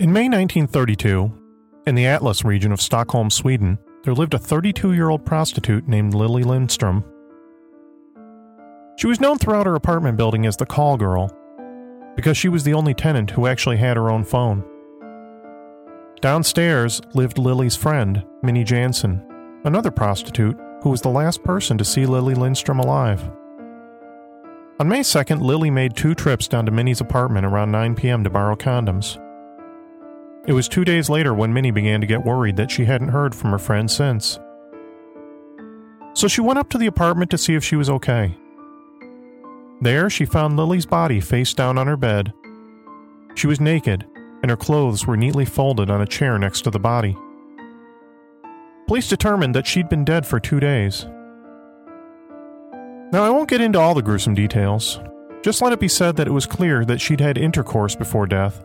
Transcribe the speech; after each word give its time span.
In 0.00 0.10
May 0.12 0.28
1932, 0.28 1.32
in 1.86 1.94
the 1.94 2.06
Atlas 2.06 2.44
region 2.44 2.72
of 2.72 2.80
Stockholm, 2.80 3.30
Sweden, 3.30 3.78
there 4.04 4.14
lived 4.14 4.34
a 4.34 4.38
32 4.38 4.94
year 4.94 5.10
old 5.10 5.24
prostitute 5.24 5.86
named 5.86 6.14
Lily 6.14 6.42
Lindstrom. 6.42 7.04
She 8.96 9.06
was 9.06 9.20
known 9.20 9.38
throughout 9.38 9.66
her 9.66 9.74
apartment 9.74 10.16
building 10.16 10.46
as 10.46 10.56
the 10.56 10.66
call 10.66 10.96
girl 10.96 11.30
because 12.16 12.36
she 12.36 12.48
was 12.48 12.64
the 12.64 12.74
only 12.74 12.94
tenant 12.94 13.30
who 13.30 13.46
actually 13.46 13.76
had 13.76 13.96
her 13.96 14.10
own 14.10 14.24
phone. 14.24 14.64
Downstairs 16.20 17.00
lived 17.14 17.38
Lily's 17.38 17.76
friend, 17.76 18.24
Minnie 18.42 18.64
Jansen, 18.64 19.22
another 19.64 19.90
prostitute 19.90 20.56
who 20.82 20.90
was 20.90 21.02
the 21.02 21.08
last 21.10 21.44
person 21.44 21.76
to 21.78 21.84
see 21.84 22.06
Lily 22.06 22.34
Lindstrom 22.34 22.78
alive. 22.80 23.30
On 24.80 24.88
May 24.88 25.00
2nd, 25.00 25.40
Lily 25.40 25.70
made 25.70 25.96
two 25.96 26.14
trips 26.14 26.48
down 26.48 26.64
to 26.66 26.72
Minnie's 26.72 27.00
apartment 27.00 27.46
around 27.46 27.70
9 27.70 27.94
p.m. 27.94 28.24
to 28.24 28.30
borrow 28.30 28.56
condoms. 28.56 29.18
It 30.44 30.54
was 30.54 30.68
two 30.68 30.84
days 30.84 31.08
later 31.08 31.32
when 31.34 31.52
Minnie 31.52 31.70
began 31.70 32.00
to 32.00 32.06
get 32.06 32.24
worried 32.24 32.56
that 32.56 32.70
she 32.70 32.84
hadn't 32.84 33.08
heard 33.08 33.32
from 33.32 33.50
her 33.50 33.58
friend 33.58 33.88
since. 33.88 34.40
So 36.14 36.26
she 36.26 36.40
went 36.40 36.58
up 36.58 36.68
to 36.70 36.78
the 36.78 36.88
apartment 36.88 37.30
to 37.30 37.38
see 37.38 37.54
if 37.54 37.62
she 37.62 37.76
was 37.76 37.88
okay. 37.88 38.36
There, 39.80 40.10
she 40.10 40.24
found 40.24 40.56
Lily's 40.56 40.86
body 40.86 41.20
face 41.20 41.54
down 41.54 41.78
on 41.78 41.86
her 41.86 41.96
bed. 41.96 42.32
She 43.36 43.46
was 43.46 43.60
naked, 43.60 44.04
and 44.42 44.50
her 44.50 44.56
clothes 44.56 45.06
were 45.06 45.16
neatly 45.16 45.44
folded 45.44 45.90
on 45.90 46.02
a 46.02 46.06
chair 46.06 46.38
next 46.38 46.62
to 46.62 46.70
the 46.70 46.80
body. 46.80 47.16
Police 48.88 49.08
determined 49.08 49.54
that 49.54 49.66
she'd 49.66 49.88
been 49.88 50.04
dead 50.04 50.26
for 50.26 50.40
two 50.40 50.58
days. 50.58 51.06
Now, 53.12 53.22
I 53.22 53.30
won't 53.30 53.48
get 53.48 53.60
into 53.60 53.78
all 53.78 53.94
the 53.94 54.02
gruesome 54.02 54.34
details. 54.34 54.98
Just 55.42 55.62
let 55.62 55.72
it 55.72 55.80
be 55.80 55.88
said 55.88 56.16
that 56.16 56.26
it 56.26 56.32
was 56.32 56.46
clear 56.46 56.84
that 56.84 57.00
she'd 57.00 57.20
had 57.20 57.38
intercourse 57.38 57.94
before 57.94 58.26
death 58.26 58.64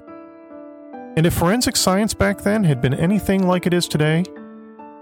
and 1.17 1.25
if 1.25 1.33
forensic 1.33 1.75
science 1.75 2.13
back 2.13 2.43
then 2.43 2.63
had 2.63 2.79
been 2.79 2.93
anything 2.93 3.47
like 3.47 3.65
it 3.65 3.73
is 3.73 3.87
today, 3.87 4.23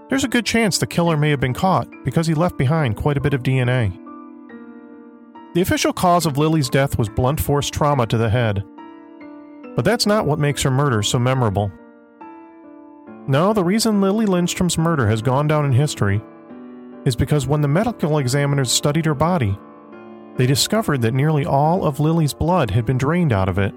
there's 0.08 0.24
a 0.24 0.28
good 0.28 0.46
chance 0.46 0.78
the 0.78 0.86
killer 0.86 1.14
may 1.14 1.28
have 1.28 1.40
been 1.40 1.52
caught 1.52 1.86
because 2.04 2.26
he 2.26 2.32
left 2.32 2.56
behind 2.56 2.96
quite 2.96 3.18
a 3.18 3.20
bit 3.20 3.34
of 3.34 3.42
DNA. 3.42 3.92
The 5.52 5.60
official 5.60 5.92
cause 5.92 6.24
of 6.24 6.38
Lily's 6.38 6.70
death 6.70 6.98
was 6.98 7.10
blunt 7.10 7.38
force 7.38 7.68
trauma 7.68 8.06
to 8.06 8.16
the 8.16 8.30
head. 8.30 8.64
But 9.76 9.84
that's 9.84 10.06
not 10.06 10.24
what 10.24 10.38
makes 10.38 10.62
her 10.62 10.70
murder 10.70 11.02
so 11.02 11.18
memorable. 11.18 11.70
No, 13.28 13.52
the 13.52 13.64
reason 13.64 14.00
Lily 14.00 14.24
Lindstrom's 14.24 14.78
murder 14.78 15.06
has 15.08 15.20
gone 15.20 15.46
down 15.46 15.66
in 15.66 15.72
history 15.72 16.22
is 17.04 17.14
because 17.14 17.46
when 17.46 17.60
the 17.60 17.68
medical 17.68 18.16
examiners 18.16 18.72
studied 18.72 19.04
her 19.04 19.14
body, 19.14 19.58
they 20.36 20.46
discovered 20.46 21.02
that 21.02 21.12
nearly 21.12 21.44
all 21.44 21.84
of 21.84 22.00
Lily's 22.00 22.32
blood 22.32 22.70
had 22.70 22.86
been 22.86 22.96
drained 22.96 23.34
out 23.34 23.50
of 23.50 23.58
it 23.58 23.74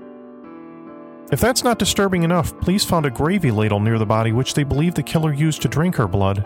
if 1.31 1.39
that's 1.39 1.63
not 1.63 1.79
disturbing 1.79 2.23
enough, 2.23 2.57
police 2.59 2.83
found 2.83 3.05
a 3.05 3.11
gravy 3.11 3.51
ladle 3.51 3.79
near 3.79 3.99
the 3.99 4.05
body 4.05 4.31
which 4.31 4.53
they 4.53 4.63
believe 4.63 4.95
the 4.95 5.03
killer 5.03 5.33
used 5.33 5.61
to 5.61 5.67
drink 5.67 5.95
her 5.95 6.07
blood. 6.07 6.43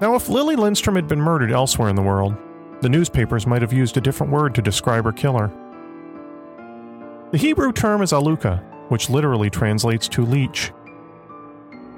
Now, 0.00 0.14
if 0.14 0.28
Lily 0.28 0.56
Lindstrom 0.56 0.94
had 0.94 1.08
been 1.08 1.20
murdered 1.20 1.50
elsewhere 1.50 1.88
in 1.88 1.96
the 1.96 2.02
world, 2.02 2.36
the 2.82 2.88
newspapers 2.88 3.46
might 3.46 3.62
have 3.62 3.72
used 3.72 3.96
a 3.96 4.00
different 4.00 4.32
word 4.32 4.54
to 4.54 4.62
describe 4.62 5.04
her 5.04 5.12
killer. 5.12 5.50
The 7.32 7.38
Hebrew 7.38 7.72
term 7.72 8.02
is 8.02 8.12
aluka, 8.12 8.62
which 8.90 9.10
literally 9.10 9.50
translates 9.50 10.06
to 10.08 10.24
leech. 10.24 10.72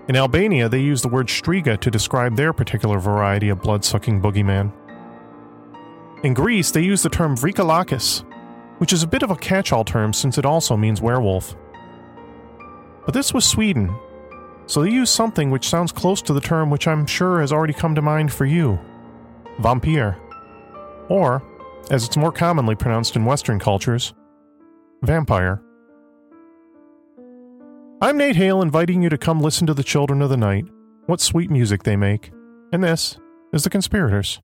In 0.08 0.16
Albania, 0.16 0.68
they 0.68 0.80
use 0.80 1.02
the 1.02 1.08
word 1.08 1.26
striga 1.26 1.78
to 1.80 1.90
describe 1.90 2.36
their 2.36 2.52
particular 2.52 2.98
variety 2.98 3.50
of 3.50 3.60
blood 3.60 3.84
sucking 3.84 4.22
boogeyman. 4.22 4.72
In 6.22 6.34
Greece, 6.34 6.70
they 6.70 6.82
use 6.82 7.02
the 7.02 7.10
term 7.10 7.36
vrikalakis, 7.36 8.24
which 8.78 8.92
is 8.92 9.02
a 9.02 9.08
bit 9.08 9.22
of 9.22 9.30
a 9.30 9.36
catch 9.36 9.72
all 9.72 9.84
term 9.84 10.12
since 10.12 10.38
it 10.38 10.46
also 10.46 10.76
means 10.76 11.02
werewolf. 11.02 11.54
But 13.04 13.14
this 13.14 13.32
was 13.32 13.44
Sweden, 13.44 13.94
so 14.66 14.82
they 14.82 14.90
used 14.90 15.12
something 15.12 15.50
which 15.50 15.68
sounds 15.68 15.92
close 15.92 16.22
to 16.22 16.32
the 16.32 16.40
term 16.40 16.70
which 16.70 16.86
I'm 16.86 17.06
sure 17.06 17.40
has 17.40 17.52
already 17.52 17.72
come 17.72 17.94
to 17.94 18.02
mind 18.02 18.32
for 18.32 18.44
you 18.46 18.78
vampire. 19.60 20.18
Or, 21.08 21.42
as 21.90 22.04
it's 22.04 22.16
more 22.16 22.32
commonly 22.32 22.74
pronounced 22.74 23.16
in 23.16 23.24
Western 23.24 23.58
cultures, 23.58 24.14
vampire. 25.02 25.62
I'm 28.00 28.16
Nate 28.16 28.36
Hale 28.36 28.62
inviting 28.62 29.02
you 29.02 29.08
to 29.08 29.18
come 29.18 29.40
listen 29.40 29.66
to 29.66 29.74
the 29.74 29.82
Children 29.82 30.22
of 30.22 30.30
the 30.30 30.36
Night, 30.36 30.66
what 31.06 31.20
sweet 31.20 31.50
music 31.50 31.82
they 31.82 31.96
make, 31.96 32.30
and 32.72 32.84
this 32.84 33.18
is 33.52 33.64
The 33.64 33.70
Conspirators. 33.70 34.40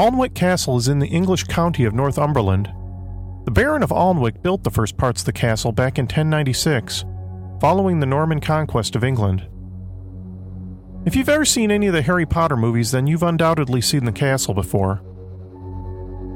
Alnwick 0.00 0.34
Castle 0.34 0.78
is 0.78 0.88
in 0.88 0.98
the 0.98 1.08
English 1.08 1.44
county 1.44 1.84
of 1.84 1.92
Northumberland. 1.92 2.72
The 3.44 3.50
Baron 3.50 3.82
of 3.82 3.90
Alnwick 3.90 4.40
built 4.40 4.64
the 4.64 4.70
first 4.70 4.96
parts 4.96 5.20
of 5.20 5.26
the 5.26 5.32
castle 5.34 5.72
back 5.72 5.98
in 5.98 6.04
1096, 6.04 7.04
following 7.60 8.00
the 8.00 8.06
Norman 8.06 8.40
conquest 8.40 8.96
of 8.96 9.04
England. 9.04 9.46
If 11.04 11.14
you've 11.14 11.28
ever 11.28 11.44
seen 11.44 11.70
any 11.70 11.86
of 11.86 11.92
the 11.92 12.00
Harry 12.00 12.24
Potter 12.24 12.56
movies, 12.56 12.92
then 12.92 13.06
you've 13.06 13.22
undoubtedly 13.22 13.82
seen 13.82 14.06
the 14.06 14.10
castle 14.10 14.54
before. 14.54 15.02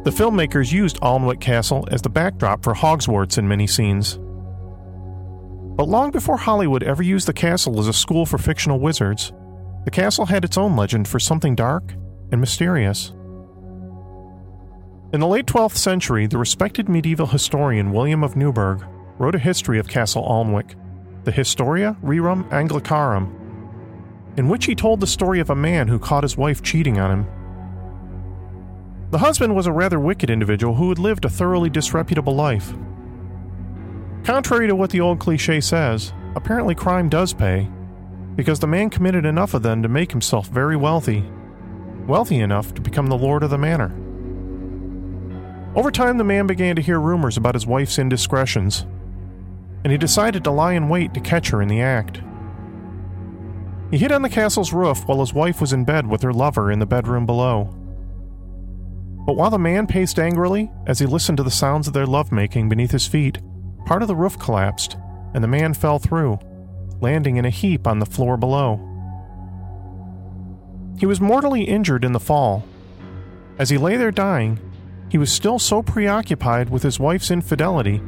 The 0.04 0.10
filmmakers 0.10 0.70
used 0.70 1.00
Alnwick 1.00 1.40
Castle 1.40 1.88
as 1.90 2.02
the 2.02 2.10
backdrop 2.10 2.62
for 2.62 2.74
Hogwarts 2.74 3.38
in 3.38 3.48
many 3.48 3.66
scenes. 3.66 4.18
But 5.78 5.88
long 5.88 6.10
before 6.10 6.36
Hollywood 6.36 6.82
ever 6.82 7.02
used 7.02 7.26
the 7.26 7.32
castle 7.32 7.80
as 7.80 7.88
a 7.88 7.94
school 7.94 8.26
for 8.26 8.36
fictional 8.36 8.78
wizards, 8.78 9.32
the 9.86 9.90
castle 9.90 10.26
had 10.26 10.44
its 10.44 10.58
own 10.58 10.76
legend 10.76 11.08
for 11.08 11.18
something 11.18 11.54
dark 11.54 11.94
and 12.30 12.42
mysterious. 12.42 13.14
In 15.14 15.20
the 15.20 15.28
late 15.28 15.46
12th 15.46 15.76
century, 15.76 16.26
the 16.26 16.38
respected 16.38 16.88
medieval 16.88 17.28
historian 17.28 17.92
William 17.92 18.24
of 18.24 18.34
Newburgh 18.34 18.84
wrote 19.16 19.36
a 19.36 19.38
history 19.38 19.78
of 19.78 19.86
Castle 19.86 20.24
Alnwick, 20.24 20.74
the 21.22 21.30
Historia 21.30 21.96
Rerum 22.02 22.50
Anglicarum, 22.50 23.32
in 24.36 24.48
which 24.48 24.64
he 24.64 24.74
told 24.74 24.98
the 24.98 25.06
story 25.06 25.38
of 25.38 25.50
a 25.50 25.54
man 25.54 25.86
who 25.86 26.00
caught 26.00 26.24
his 26.24 26.36
wife 26.36 26.62
cheating 26.62 26.98
on 26.98 27.12
him. 27.12 27.26
The 29.12 29.18
husband 29.18 29.54
was 29.54 29.68
a 29.68 29.72
rather 29.72 30.00
wicked 30.00 30.30
individual 30.30 30.74
who 30.74 30.88
had 30.88 30.98
lived 30.98 31.24
a 31.24 31.30
thoroughly 31.30 31.70
disreputable 31.70 32.34
life. 32.34 32.74
Contrary 34.24 34.66
to 34.66 34.74
what 34.74 34.90
the 34.90 35.00
old 35.00 35.20
cliche 35.20 35.60
says, 35.60 36.12
apparently 36.34 36.74
crime 36.74 37.08
does 37.08 37.32
pay, 37.32 37.68
because 38.34 38.58
the 38.58 38.66
man 38.66 38.90
committed 38.90 39.24
enough 39.24 39.54
of 39.54 39.62
them 39.62 39.80
to 39.80 39.88
make 39.88 40.10
himself 40.10 40.48
very 40.48 40.74
wealthy, 40.74 41.22
wealthy 42.04 42.40
enough 42.40 42.74
to 42.74 42.80
become 42.80 43.06
the 43.06 43.16
lord 43.16 43.44
of 43.44 43.50
the 43.50 43.58
manor. 43.58 43.96
Over 45.76 45.90
time, 45.90 46.18
the 46.18 46.24
man 46.24 46.46
began 46.46 46.76
to 46.76 46.82
hear 46.82 47.00
rumors 47.00 47.36
about 47.36 47.54
his 47.54 47.66
wife's 47.66 47.98
indiscretions, 47.98 48.86
and 49.82 49.90
he 49.90 49.98
decided 49.98 50.44
to 50.44 50.50
lie 50.50 50.74
in 50.74 50.88
wait 50.88 51.12
to 51.14 51.20
catch 51.20 51.50
her 51.50 51.60
in 51.60 51.68
the 51.68 51.80
act. 51.80 52.20
He 53.90 53.98
hid 53.98 54.12
on 54.12 54.22
the 54.22 54.28
castle's 54.28 54.72
roof 54.72 55.06
while 55.06 55.20
his 55.20 55.34
wife 55.34 55.60
was 55.60 55.72
in 55.72 55.84
bed 55.84 56.06
with 56.06 56.22
her 56.22 56.32
lover 56.32 56.70
in 56.70 56.78
the 56.78 56.86
bedroom 56.86 57.26
below. 57.26 57.74
But 59.26 59.36
while 59.36 59.50
the 59.50 59.58
man 59.58 59.86
paced 59.86 60.18
angrily 60.18 60.70
as 60.86 60.98
he 60.98 61.06
listened 61.06 61.38
to 61.38 61.44
the 61.44 61.50
sounds 61.50 61.86
of 61.86 61.92
their 61.92 62.06
lovemaking 62.06 62.68
beneath 62.68 62.90
his 62.90 63.06
feet, 63.06 63.38
part 63.84 64.02
of 64.02 64.08
the 64.08 64.16
roof 64.16 64.38
collapsed, 64.38 64.96
and 65.32 65.42
the 65.42 65.48
man 65.48 65.74
fell 65.74 65.98
through, 65.98 66.38
landing 67.00 67.36
in 67.36 67.44
a 67.44 67.50
heap 67.50 67.86
on 67.86 67.98
the 67.98 68.06
floor 68.06 68.36
below. 68.36 68.80
He 70.98 71.06
was 71.06 71.20
mortally 71.20 71.64
injured 71.64 72.04
in 72.04 72.12
the 72.12 72.20
fall. 72.20 72.64
As 73.58 73.70
he 73.70 73.78
lay 73.78 73.96
there 73.96 74.12
dying, 74.12 74.58
he 75.14 75.18
was 75.18 75.30
still 75.30 75.60
so 75.60 75.80
preoccupied 75.80 76.68
with 76.68 76.82
his 76.82 76.98
wife's 76.98 77.30
infidelity 77.30 78.02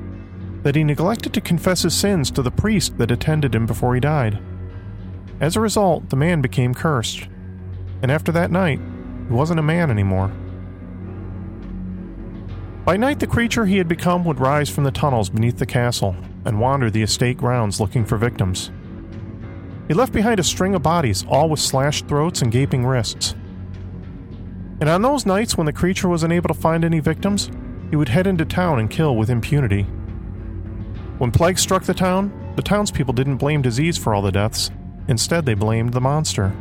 that 0.64 0.74
he 0.74 0.82
neglected 0.82 1.32
to 1.32 1.40
confess 1.40 1.82
his 1.82 1.94
sins 1.94 2.32
to 2.32 2.42
the 2.42 2.50
priest 2.50 2.98
that 2.98 3.12
attended 3.12 3.54
him 3.54 3.64
before 3.64 3.94
he 3.94 4.00
died. 4.00 4.36
As 5.40 5.54
a 5.54 5.60
result, 5.60 6.10
the 6.10 6.16
man 6.16 6.40
became 6.40 6.74
cursed, 6.74 7.28
and 8.02 8.10
after 8.10 8.32
that 8.32 8.50
night, 8.50 8.80
he 9.28 9.32
wasn't 9.32 9.60
a 9.60 9.62
man 9.62 9.88
anymore. 9.88 10.32
By 12.84 12.96
night, 12.96 13.20
the 13.20 13.28
creature 13.28 13.66
he 13.66 13.78
had 13.78 13.86
become 13.86 14.24
would 14.24 14.40
rise 14.40 14.68
from 14.68 14.82
the 14.82 14.90
tunnels 14.90 15.30
beneath 15.30 15.58
the 15.58 15.64
castle 15.64 16.16
and 16.44 16.58
wander 16.58 16.90
the 16.90 17.04
estate 17.04 17.38
grounds 17.38 17.78
looking 17.78 18.04
for 18.04 18.18
victims. 18.18 18.72
He 19.86 19.94
left 19.94 20.12
behind 20.12 20.40
a 20.40 20.42
string 20.42 20.74
of 20.74 20.82
bodies, 20.82 21.24
all 21.28 21.48
with 21.50 21.60
slashed 21.60 22.08
throats 22.08 22.42
and 22.42 22.50
gaping 22.50 22.84
wrists. 22.84 23.36
And 24.80 24.88
on 24.90 25.02
those 25.02 25.24
nights 25.24 25.56
when 25.56 25.66
the 25.66 25.72
creature 25.72 26.08
was 26.08 26.22
unable 26.22 26.48
to 26.48 26.54
find 26.54 26.84
any 26.84 27.00
victims, 27.00 27.50
he 27.90 27.96
would 27.96 28.08
head 28.08 28.26
into 28.26 28.44
town 28.44 28.78
and 28.78 28.90
kill 28.90 29.16
with 29.16 29.30
impunity. 29.30 29.84
When 31.18 31.30
plague 31.30 31.58
struck 31.58 31.84
the 31.84 31.94
town, 31.94 32.52
the 32.56 32.62
townspeople 32.62 33.14
didn't 33.14 33.36
blame 33.36 33.62
disease 33.62 33.96
for 33.96 34.14
all 34.14 34.22
the 34.22 34.32
deaths. 34.32 34.70
Instead, 35.08 35.46
they 35.46 35.54
blamed 35.54 35.92
the 35.92 36.00
monster. 36.00 36.52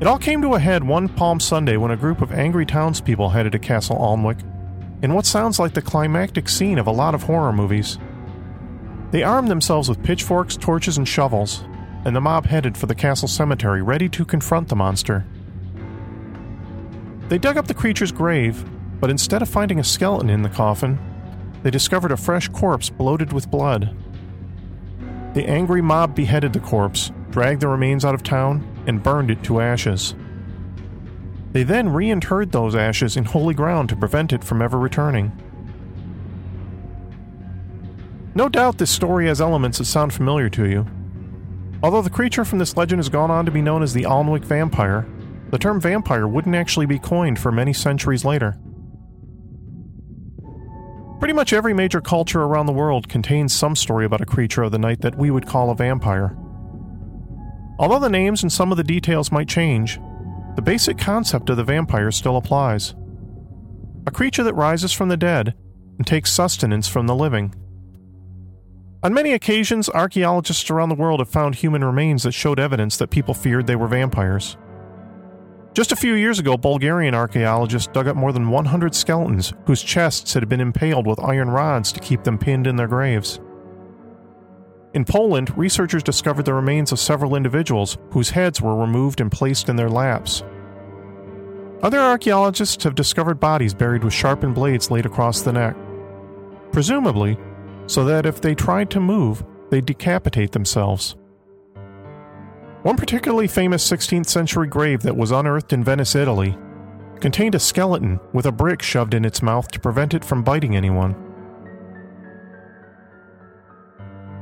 It 0.00 0.06
all 0.06 0.18
came 0.18 0.42
to 0.42 0.54
a 0.54 0.58
head 0.58 0.84
one 0.84 1.08
Palm 1.08 1.40
Sunday 1.40 1.76
when 1.76 1.92
a 1.92 1.96
group 1.96 2.20
of 2.20 2.32
angry 2.32 2.66
townspeople 2.66 3.30
headed 3.30 3.52
to 3.52 3.58
Castle 3.58 3.96
Alnwick 3.96 4.40
in 5.02 5.14
what 5.14 5.24
sounds 5.24 5.58
like 5.58 5.72
the 5.72 5.82
climactic 5.82 6.48
scene 6.48 6.78
of 6.78 6.86
a 6.86 6.92
lot 6.92 7.14
of 7.14 7.22
horror 7.22 7.52
movies. 7.52 7.98
They 9.12 9.22
armed 9.22 9.48
themselves 9.48 9.88
with 9.88 10.02
pitchforks, 10.02 10.56
torches, 10.56 10.98
and 10.98 11.06
shovels, 11.06 11.64
and 12.04 12.14
the 12.14 12.20
mob 12.20 12.46
headed 12.46 12.76
for 12.76 12.86
the 12.86 12.94
castle 12.94 13.28
cemetery 13.28 13.80
ready 13.80 14.08
to 14.10 14.24
confront 14.24 14.68
the 14.68 14.76
monster. 14.76 15.24
They 17.28 17.38
dug 17.38 17.56
up 17.56 17.66
the 17.66 17.74
creature's 17.74 18.12
grave, 18.12 18.64
but 19.00 19.10
instead 19.10 19.42
of 19.42 19.48
finding 19.48 19.78
a 19.78 19.84
skeleton 19.84 20.30
in 20.30 20.42
the 20.42 20.48
coffin, 20.48 20.98
they 21.62 21.70
discovered 21.70 22.12
a 22.12 22.16
fresh 22.16 22.48
corpse 22.48 22.90
bloated 22.90 23.32
with 23.32 23.50
blood. 23.50 23.96
The 25.34 25.46
angry 25.46 25.80
mob 25.80 26.14
beheaded 26.14 26.52
the 26.52 26.60
corpse, 26.60 27.10
dragged 27.30 27.62
the 27.62 27.68
remains 27.68 28.04
out 28.04 28.14
of 28.14 28.22
town, 28.22 28.66
and 28.86 29.02
burned 29.02 29.30
it 29.30 29.42
to 29.44 29.60
ashes. 29.60 30.14
They 31.52 31.62
then 31.62 31.88
reinterred 31.88 32.52
those 32.52 32.74
ashes 32.74 33.16
in 33.16 33.24
holy 33.24 33.54
ground 33.54 33.88
to 33.88 33.96
prevent 33.96 34.32
it 34.32 34.44
from 34.44 34.60
ever 34.60 34.78
returning. 34.78 35.32
No 38.34 38.48
doubt 38.48 38.78
this 38.78 38.90
story 38.90 39.28
has 39.28 39.40
elements 39.40 39.78
that 39.78 39.84
sound 39.84 40.12
familiar 40.12 40.48
to 40.50 40.68
you. 40.68 40.86
Although 41.82 42.02
the 42.02 42.10
creature 42.10 42.44
from 42.44 42.58
this 42.58 42.76
legend 42.76 42.98
has 42.98 43.08
gone 43.08 43.30
on 43.30 43.44
to 43.44 43.52
be 43.52 43.62
known 43.62 43.82
as 43.82 43.92
the 43.92 44.04
Alnwick 44.04 44.44
vampire, 44.44 45.06
the 45.54 45.58
term 45.58 45.80
vampire 45.80 46.26
wouldn't 46.26 46.56
actually 46.56 46.84
be 46.84 46.98
coined 46.98 47.38
for 47.38 47.52
many 47.52 47.72
centuries 47.72 48.24
later. 48.24 48.58
Pretty 51.20 51.32
much 51.32 51.52
every 51.52 51.72
major 51.72 52.00
culture 52.00 52.42
around 52.42 52.66
the 52.66 52.72
world 52.72 53.08
contains 53.08 53.52
some 53.52 53.76
story 53.76 54.04
about 54.04 54.20
a 54.20 54.26
creature 54.26 54.64
of 54.64 54.72
the 54.72 54.80
night 54.80 55.02
that 55.02 55.16
we 55.16 55.30
would 55.30 55.46
call 55.46 55.70
a 55.70 55.76
vampire. 55.76 56.36
Although 57.78 58.00
the 58.00 58.10
names 58.10 58.42
and 58.42 58.52
some 58.52 58.72
of 58.72 58.78
the 58.78 58.82
details 58.82 59.30
might 59.30 59.46
change, 59.46 60.00
the 60.56 60.62
basic 60.62 60.98
concept 60.98 61.48
of 61.48 61.56
the 61.56 61.62
vampire 61.62 62.10
still 62.10 62.36
applies. 62.36 62.96
A 64.08 64.10
creature 64.10 64.42
that 64.42 64.54
rises 64.54 64.92
from 64.92 65.08
the 65.08 65.16
dead 65.16 65.54
and 65.98 66.04
takes 66.04 66.32
sustenance 66.32 66.88
from 66.88 67.06
the 67.06 67.14
living. 67.14 67.54
On 69.04 69.14
many 69.14 69.30
occasions, 69.30 69.88
archaeologists 69.88 70.68
around 70.68 70.88
the 70.88 70.96
world 70.96 71.20
have 71.20 71.28
found 71.28 71.54
human 71.54 71.84
remains 71.84 72.24
that 72.24 72.32
showed 72.32 72.58
evidence 72.58 72.96
that 72.96 73.10
people 73.10 73.34
feared 73.34 73.68
they 73.68 73.76
were 73.76 73.86
vampires. 73.86 74.56
Just 75.74 75.90
a 75.90 75.96
few 75.96 76.14
years 76.14 76.38
ago, 76.38 76.56
Bulgarian 76.56 77.16
archaeologists 77.16 77.92
dug 77.92 78.06
up 78.06 78.14
more 78.14 78.32
than 78.32 78.48
100 78.48 78.94
skeletons 78.94 79.52
whose 79.66 79.82
chests 79.82 80.32
had 80.32 80.48
been 80.48 80.60
impaled 80.60 81.04
with 81.04 81.18
iron 81.18 81.50
rods 81.50 81.90
to 81.90 81.98
keep 81.98 82.22
them 82.22 82.38
pinned 82.38 82.68
in 82.68 82.76
their 82.76 82.86
graves. 82.86 83.40
In 84.94 85.04
Poland, 85.04 85.52
researchers 85.58 86.04
discovered 86.04 86.44
the 86.44 86.54
remains 86.54 86.92
of 86.92 87.00
several 87.00 87.34
individuals 87.34 87.98
whose 88.12 88.30
heads 88.30 88.60
were 88.60 88.76
removed 88.76 89.20
and 89.20 89.32
placed 89.32 89.68
in 89.68 89.74
their 89.74 89.90
laps. 89.90 90.44
Other 91.82 91.98
archaeologists 91.98 92.84
have 92.84 92.94
discovered 92.94 93.40
bodies 93.40 93.74
buried 93.74 94.04
with 94.04 94.14
sharpened 94.14 94.54
blades 94.54 94.92
laid 94.92 95.06
across 95.06 95.42
the 95.42 95.52
neck, 95.52 95.74
presumably 96.70 97.36
so 97.86 98.04
that 98.04 98.26
if 98.26 98.40
they 98.40 98.54
tried 98.54 98.90
to 98.90 99.00
move, 99.00 99.44
they'd 99.70 99.84
decapitate 99.84 100.52
themselves. 100.52 101.16
One 102.84 102.98
particularly 102.98 103.48
famous 103.48 103.90
16th 103.90 104.26
century 104.26 104.68
grave 104.68 105.00
that 105.04 105.16
was 105.16 105.30
unearthed 105.30 105.72
in 105.72 105.82
Venice, 105.82 106.14
Italy, 106.14 106.54
contained 107.18 107.54
a 107.54 107.58
skeleton 107.58 108.20
with 108.34 108.44
a 108.44 108.52
brick 108.52 108.82
shoved 108.82 109.14
in 109.14 109.24
its 109.24 109.40
mouth 109.40 109.70
to 109.70 109.80
prevent 109.80 110.12
it 110.12 110.22
from 110.22 110.42
biting 110.42 110.76
anyone. 110.76 111.16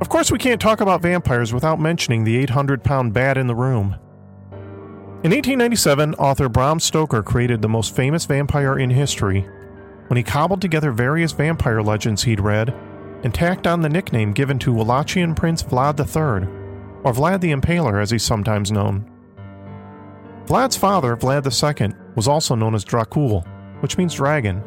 Of 0.00 0.08
course, 0.08 0.32
we 0.32 0.40
can't 0.40 0.60
talk 0.60 0.80
about 0.80 1.02
vampires 1.02 1.54
without 1.54 1.78
mentioning 1.78 2.24
the 2.24 2.36
800 2.38 2.82
pound 2.82 3.14
bat 3.14 3.38
in 3.38 3.46
the 3.46 3.54
room. 3.54 3.94
In 5.22 5.30
1897, 5.30 6.14
author 6.14 6.48
Bram 6.48 6.80
Stoker 6.80 7.22
created 7.22 7.62
the 7.62 7.68
most 7.68 7.94
famous 7.94 8.24
vampire 8.24 8.76
in 8.76 8.90
history 8.90 9.48
when 10.08 10.16
he 10.16 10.24
cobbled 10.24 10.60
together 10.60 10.90
various 10.90 11.30
vampire 11.30 11.80
legends 11.80 12.24
he'd 12.24 12.40
read 12.40 12.74
and 13.22 13.32
tacked 13.32 13.68
on 13.68 13.82
the 13.82 13.88
nickname 13.88 14.32
given 14.32 14.58
to 14.58 14.72
Wallachian 14.72 15.36
Prince 15.36 15.62
Vlad 15.62 16.00
III, 16.00 16.61
or 17.04 17.12
Vlad 17.12 17.40
the 17.40 17.52
Impaler 17.52 18.00
as 18.00 18.10
he's 18.10 18.22
sometimes 18.22 18.70
known. 18.70 19.08
Vlad's 20.46 20.76
father, 20.76 21.16
Vlad 21.16 21.46
II, 21.46 21.94
was 22.14 22.28
also 22.28 22.54
known 22.54 22.74
as 22.74 22.84
Dracul, 22.84 23.46
which 23.80 23.96
means 23.96 24.14
dragon. 24.14 24.62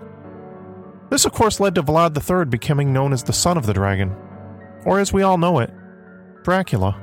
This, 1.10 1.26
of 1.26 1.34
course, 1.34 1.60
led 1.60 1.76
to 1.76 1.84
Vlad 1.84 2.18
III 2.18 2.46
becoming 2.46 2.92
known 2.92 3.14
as 3.14 3.24
the 3.24 3.34
Son 3.34 3.58
of 3.58 3.66
the 3.66 3.74
Dragon, 3.74 4.16
or 4.86 5.00
as 5.00 5.14
we 5.14 5.22
all 5.22 5.38
know 5.38 5.60
it, 5.60 5.72
Dracula. 6.44 7.00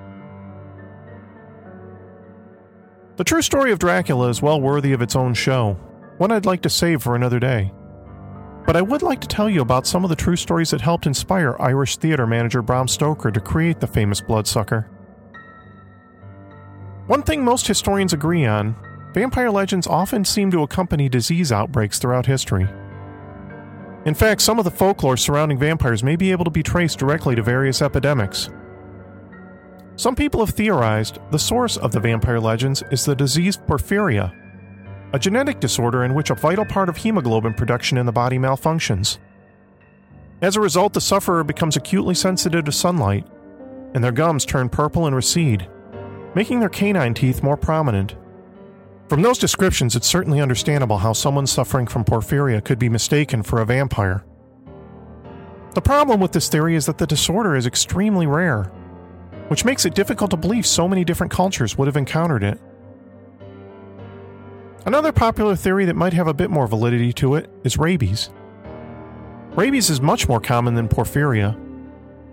The 3.17 3.25
true 3.25 3.43
story 3.43 3.73
of 3.73 3.78
Dracula 3.78 4.28
is 4.28 4.43
well 4.43 4.61
worthy 4.61 4.93
of 4.93 5.02
its 5.02 5.14
own 5.14 5.35
show, 5.35 5.75
one 6.19 6.32
I'd 6.32 6.46
like 6.46 6.62
to 6.62 6.70
save 6.70 7.02
for 7.02 7.14
another 7.14 7.38
day. 7.38 7.73
But 8.67 8.76
I 8.76 8.82
would 8.82 9.02
like 9.02 9.20
to 9.20 9.28
tell 9.28 9.50
you 9.50 9.61
about 9.61 9.87
some 9.87 10.05
of 10.05 10.11
the 10.11 10.17
true 10.17 10.37
stories 10.37 10.70
that 10.70 10.81
helped 10.81 11.06
inspire 11.06 11.56
Irish 11.58 11.96
theater 11.96 12.26
manager 12.26 12.62
Bram 12.62 12.88
Stoker 12.88 13.31
to 13.31 13.40
create 13.40 13.81
the 13.81 13.87
famous 13.87 14.20
Bloodsucker. 14.20 14.88
One 17.06 17.22
thing 17.22 17.44
most 17.44 17.66
historians 17.66 18.12
agree 18.12 18.46
on 18.46 18.76
vampire 19.12 19.50
legends 19.50 19.87
often 19.87 20.25
seem 20.25 20.50
to 20.52 20.62
accompany 20.62 21.08
disease 21.08 21.50
outbreaks 21.50 21.99
throughout 21.99 22.26
history. 22.26 22.69
In 24.04 24.14
fact, 24.14 24.40
some 24.40 24.58
of 24.58 24.64
the 24.64 24.70
folklore 24.70 25.16
surrounding 25.16 25.58
vampires 25.58 26.02
may 26.02 26.16
be 26.16 26.31
able 26.31 26.44
to 26.44 26.50
be 26.50 26.62
traced 26.62 26.99
directly 26.99 27.34
to 27.34 27.43
various 27.43 27.82
epidemics. 27.82 28.50
Some 29.96 30.14
people 30.14 30.44
have 30.44 30.54
theorized 30.54 31.19
the 31.31 31.38
source 31.38 31.76
of 31.76 31.93
the 31.93 32.00
vampire 32.00 32.40
legends 32.40 32.82
is 32.90 33.04
the 33.04 33.14
disease 33.14 33.56
porphyria, 33.56 34.32
a 35.12 35.19
genetic 35.19 35.60
disorder 35.60 36.04
in 36.04 36.14
which 36.14 36.31
a 36.31 36.34
vital 36.34 36.64
part 36.64 36.88
of 36.88 36.97
hemoglobin 36.97 37.54
production 37.54 37.99
in 37.99 38.06
the 38.06 38.12
body 38.12 38.38
malfunctions. 38.38 39.18
As 40.40 40.56
a 40.56 40.61
result, 40.61 40.94
the 40.94 41.00
sufferer 41.00 41.44
becomes 41.44 41.76
acutely 41.76 42.14
sensitive 42.14 42.64
to 42.64 42.73
sunlight, 42.73 43.26
and 43.94 44.02
their 44.02 44.12
gums 44.12 44.44
turn 44.44 44.68
purple 44.68 45.06
and 45.06 45.14
recede, 45.14 45.68
making 46.35 46.61
their 46.61 46.69
canine 46.69 47.15
teeth 47.15 47.43
more 47.43 47.57
prominent. 47.57 48.17
From 49.09 49.23
those 49.23 49.39
descriptions, 49.39 49.95
it's 49.95 50.07
certainly 50.07 50.41
understandable 50.41 50.99
how 50.99 51.12
someone 51.12 51.47
suffering 51.47 51.87
from 51.87 52.05
porphyria 52.05 52.65
could 52.65 52.79
be 52.79 52.89
mistaken 52.89 53.43
for 53.43 53.61
a 53.61 53.67
vampire. 53.67 54.25
The 55.75 55.83
problem 55.83 56.21
with 56.21 56.33
this 56.33 56.49
theory 56.49 56.75
is 56.77 56.87
that 56.87 56.99
the 56.99 57.07
disorder 57.07 57.57
is 57.57 57.67
extremely 57.67 58.27
rare, 58.27 58.65
which 59.49 59.65
makes 59.65 59.85
it 59.85 59.95
difficult 59.95 60.31
to 60.31 60.37
believe 60.37 60.67
so 60.67 60.89
many 60.89 61.05
different 61.05 61.33
cultures 61.33 61.77
would 61.77 61.89
have 61.89 61.97
encountered 61.97 62.43
it. 62.43 62.59
Another 64.85 65.12
popular 65.12 65.55
theory 65.55 65.85
that 65.85 65.97
might 65.97 66.12
have 66.12 66.27
a 66.27 66.35
bit 66.35 66.51
more 66.51 66.67
validity 66.67 67.12
to 67.15 67.37
it 67.37 67.51
is 67.65 67.79
rabies. 67.79 68.31
Rabies 69.55 69.91
is 69.91 70.01
much 70.01 70.29
more 70.29 70.41
common 70.41 70.75
than 70.75 70.89
porphyria, 70.89 71.59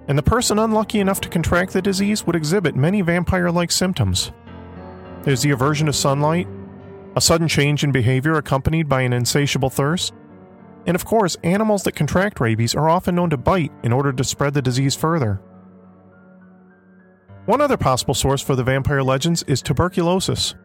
and 0.10 0.18
the 0.18 0.24
person 0.24 0.58
unlucky 0.58 1.00
enough 1.00 1.22
to 1.22 1.30
contract 1.30 1.72
the 1.72 1.82
disease 1.84 2.26
would 2.26 2.36
exhibit 2.36 2.76
many 2.76 3.02
vampire 3.02 3.52
like 3.52 3.72
symptoms. 3.72 4.32
There's 5.22 5.44
the 5.44 5.52
aversion 5.52 5.86
to 5.86 5.94
sunlight, 5.94 6.48
a 7.16 7.22
sudden 7.22 7.48
change 7.48 7.84
in 7.84 7.92
behavior 7.92 8.34
accompanied 8.34 8.90
by 8.90 9.02
an 9.02 9.14
insatiable 9.14 9.70
thirst. 9.70 10.14
And 10.88 10.96
of 10.96 11.06
course, 11.06 11.38
animals 11.44 11.84
that 11.84 11.96
contract 11.96 12.40
rabies 12.40 12.74
are 12.74 12.90
often 12.90 13.16
known 13.16 13.30
to 13.30 13.38
bite 13.38 13.72
in 13.84 13.94
order 13.94 14.12
to 14.12 14.24
spread 14.24 14.56
the 14.56 14.64
disease 14.64 14.96
further. 14.96 15.42
One 17.46 17.62
other 17.62 17.78
possible 17.78 18.16
source 18.16 18.42
for 18.42 18.56
the 18.56 18.64
vampire 18.64 19.04
legends 19.04 19.44
is 19.44 19.62
tuberculosis, 19.62 20.56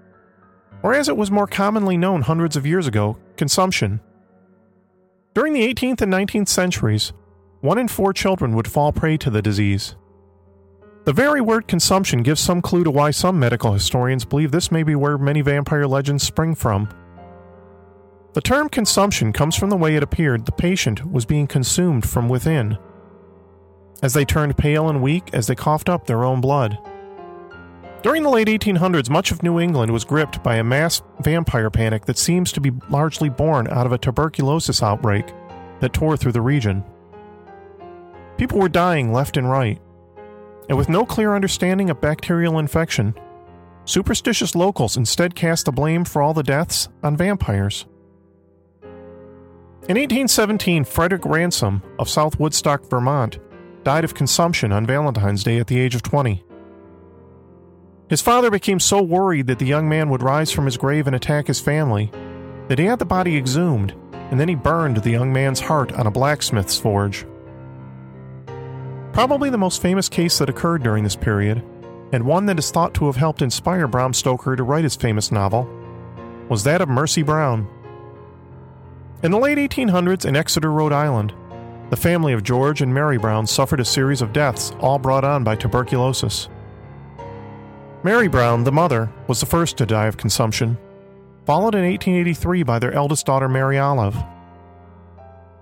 or 0.83 0.95
as 0.95 1.09
it 1.09 1.19
was 1.19 1.31
more 1.31 1.47
commonly 1.47 1.99
known 1.99 2.23
hundreds 2.23 2.57
of 2.57 2.67
years 2.67 2.87
ago, 2.87 3.19
consumption. 3.37 4.01
During 5.35 5.53
the 5.53 5.67
18th 5.75 6.01
and 6.01 6.13
19th 6.13 6.49
centuries, 6.49 7.13
one 7.65 7.79
in 7.79 7.89
four 7.89 8.13
children 8.13 8.55
would 8.55 8.71
fall 8.71 8.93
prey 8.93 9.17
to 9.17 9.31
the 9.31 9.41
disease. 9.41 9.97
The 11.07 11.15
very 11.15 11.41
word 11.41 11.67
consumption 11.67 12.23
gives 12.23 12.39
some 12.41 12.61
clue 12.61 12.85
to 12.85 12.91
why 12.91 13.11
some 13.11 13.39
medical 13.39 13.73
historians 13.73 14.27
believe 14.27 14.51
this 14.53 14.71
may 14.71 14.83
be 14.83 14.95
where 14.95 15.17
many 15.17 15.41
vampire 15.41 15.87
legends 15.87 16.23
spring 16.23 16.55
from. 16.55 16.91
The 18.35 18.43
term 18.43 18.69
consumption 18.69 19.33
comes 19.33 19.57
from 19.57 19.71
the 19.71 19.79
way 19.79 19.97
it 19.97 20.03
appeared 20.03 20.45
the 20.45 20.53
patient 20.53 21.11
was 21.11 21.25
being 21.25 21.47
consumed 21.47 22.07
from 22.07 22.29
within, 22.29 22.77
as 24.03 24.13
they 24.13 24.27
turned 24.27 24.59
pale 24.59 24.91
and 24.91 25.01
weak 25.01 25.31
as 25.33 25.47
they 25.47 25.55
coughed 25.55 25.89
up 25.89 26.07
their 26.07 26.23
own 26.23 26.43
blood. 26.43 26.77
During 28.03 28.25
the 28.25 28.29
late 28.29 28.49
1800s, 28.49 29.09
much 29.09 29.33
of 29.33 29.43
New 29.43 29.59
England 29.59 29.91
was 29.91 30.05
gripped 30.05 30.43
by 30.43 30.57
a 30.57 30.65
mass 30.65 31.01
vampire 31.21 31.71
panic 31.71 32.05
that 32.05 32.19
seems 32.19 32.53
to 32.53 32.61
be 32.61 32.73
largely 32.91 33.31
born 33.31 33.69
out 33.69 33.87
of 33.87 33.93
a 33.93 33.99
tuberculosis 33.99 34.83
outbreak 34.83 35.25
that 35.81 35.95
tore 35.95 36.19
through 36.19 36.33
the 36.33 36.43
region. 36.43 36.85
People 38.37 38.59
were 38.59 38.69
dying 38.69 39.13
left 39.13 39.37
and 39.37 39.49
right, 39.49 39.81
and 40.69 40.77
with 40.77 40.89
no 40.89 41.05
clear 41.05 41.35
understanding 41.35 41.91
of 41.91 42.01
bacterial 42.01 42.59
infection, 42.59 43.15
superstitious 43.85 44.55
locals 44.55 44.97
instead 44.97 45.35
cast 45.35 45.67
the 45.67 45.73
blame 45.73 46.05
for 46.05 46.23
all 46.23 46.35
the 46.35 46.43
deaths 46.43 46.89
on 47.03 47.17
vampires. 47.17 47.87
In 49.87 49.99
1817, 49.99 50.85
Frederick 50.85 51.27
Ransom 51.27 51.83
of 51.99 52.09
South 52.09 52.41
Woodstock, 52.41 52.89
Vermont, 52.89 53.39
died 53.85 54.05
of 54.05 54.15
consumption 54.15 54.73
on 54.73 54.87
Valentine's 54.87 55.45
Day 55.45 55.59
at 55.59 55.67
the 55.67 55.79
age 55.79 55.95
of 55.95 56.03
20. 56.03 56.43
His 58.09 58.23
father 58.23 58.51
became 58.51 58.81
so 58.81 59.03
worried 59.03 59.47
that 59.47 59.59
the 59.59 59.67
young 59.67 59.89
man 59.89 60.09
would 60.09 60.23
rise 60.23 60.51
from 60.51 60.65
his 60.65 60.79
grave 60.79 61.07
and 61.07 61.15
attack 61.15 61.47
his 61.47 61.61
family 61.61 62.11
that 62.69 62.79
he 62.79 62.87
had 62.87 62.99
the 62.99 63.05
body 63.05 63.37
exhumed, 63.37 63.95
and 64.13 64.41
then 64.41 64.49
he 64.49 64.55
burned 64.55 64.97
the 64.97 65.11
young 65.11 65.33
man's 65.33 65.61
heart 65.61 65.93
on 65.93 66.07
a 66.07 66.11
blacksmith's 66.11 66.79
forge. 66.79 67.27
Probably 69.15 69.49
the 69.49 69.57
most 69.57 69.81
famous 69.81 70.09
case 70.09 70.39
that 70.39 70.49
occurred 70.49 70.83
during 70.83 71.05
this 71.05 71.15
period, 71.15 71.63
and 72.13 72.27
one 72.27 72.47
that 72.47 72.59
is 72.59 72.73
thought 72.73 72.95
to 72.95 73.07
have 73.07 73.15
helped 73.15 73.43
inspire 73.43 73.87
Bram 73.87 74.13
Stoker 74.13 74.57
to 74.57 74.65
write 74.65 74.83
his 74.83 74.97
famous 74.97 75.31
novel, 75.31 75.71
was 76.49 76.65
that 76.65 76.81
of 76.81 76.89
Mercy 76.89 77.23
Brown. 77.23 77.69
In 79.23 79.31
the 79.31 79.39
late 79.39 79.57
1800s 79.57 80.27
in 80.27 80.35
Exeter, 80.35 80.73
Rhode 80.73 80.93
Island, 80.93 81.33
the 81.91 81.97
family 81.97 82.33
of 82.33 82.43
George 82.43 82.83
and 82.83 82.93
Mary 82.93 83.17
Brown 83.17 83.47
suffered 83.47 83.79
a 83.79 83.85
series 83.85 84.21
of 84.21 84.33
deaths, 84.33 84.73
all 84.81 84.99
brought 84.99 85.23
on 85.23 85.45
by 85.45 85.55
tuberculosis. 85.55 86.49
Mary 88.03 88.27
Brown, 88.27 88.65
the 88.65 88.73
mother, 88.73 89.13
was 89.29 89.39
the 89.39 89.47
first 89.47 89.77
to 89.77 89.87
die 89.87 90.07
of 90.07 90.17
consumption, 90.17 90.77
followed 91.47 91.77
in 91.77 91.85
1883 91.85 92.65
by 92.65 92.81
their 92.81 92.93
eldest 92.93 93.27
daughter 93.27 93.49
Mary 93.49 93.79
Olive. 93.79 94.17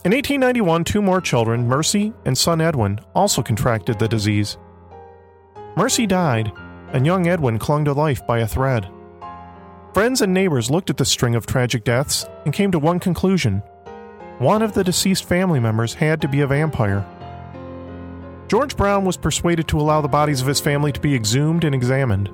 In 0.04 0.10
1891, 0.10 0.82
two 0.82 1.00
more 1.00 1.20
children, 1.20 1.68
Mercy 1.68 2.12
and 2.24 2.36
son 2.36 2.60
Edwin, 2.60 2.98
also 3.14 3.40
contracted 3.40 4.00
the 4.00 4.08
disease. 4.08 4.58
Mercy 5.76 6.08
died, 6.08 6.50
and 6.92 7.06
young 7.06 7.28
Edwin 7.28 7.56
clung 7.56 7.84
to 7.84 7.92
life 7.92 8.26
by 8.26 8.40
a 8.40 8.48
thread. 8.48 8.88
Friends 9.94 10.20
and 10.20 10.34
neighbors 10.34 10.72
looked 10.72 10.90
at 10.90 10.96
the 10.96 11.04
string 11.04 11.36
of 11.36 11.46
tragic 11.46 11.84
deaths 11.84 12.26
and 12.44 12.52
came 12.52 12.72
to 12.72 12.80
one 12.80 12.98
conclusion 12.98 13.62
one 14.38 14.60
of 14.60 14.72
the 14.72 14.82
deceased 14.82 15.24
family 15.24 15.60
members 15.60 15.94
had 15.94 16.20
to 16.20 16.26
be 16.26 16.40
a 16.40 16.48
vampire. 16.48 17.06
George 18.48 18.76
Brown 18.76 19.04
was 19.04 19.16
persuaded 19.16 19.68
to 19.68 19.78
allow 19.78 20.00
the 20.00 20.08
bodies 20.08 20.40
of 20.40 20.48
his 20.48 20.58
family 20.58 20.90
to 20.90 20.98
be 20.98 21.14
exhumed 21.14 21.62
and 21.62 21.76
examined. 21.76 22.28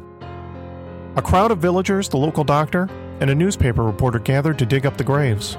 A 1.16 1.22
crowd 1.22 1.50
of 1.50 1.58
villagers, 1.58 2.08
the 2.08 2.16
local 2.16 2.44
doctor, 2.44 2.88
and 3.20 3.28
a 3.28 3.34
newspaper 3.34 3.84
reporter 3.84 4.20
gathered 4.20 4.58
to 4.58 4.64
dig 4.64 4.86
up 4.86 4.96
the 4.96 5.04
graves. 5.04 5.58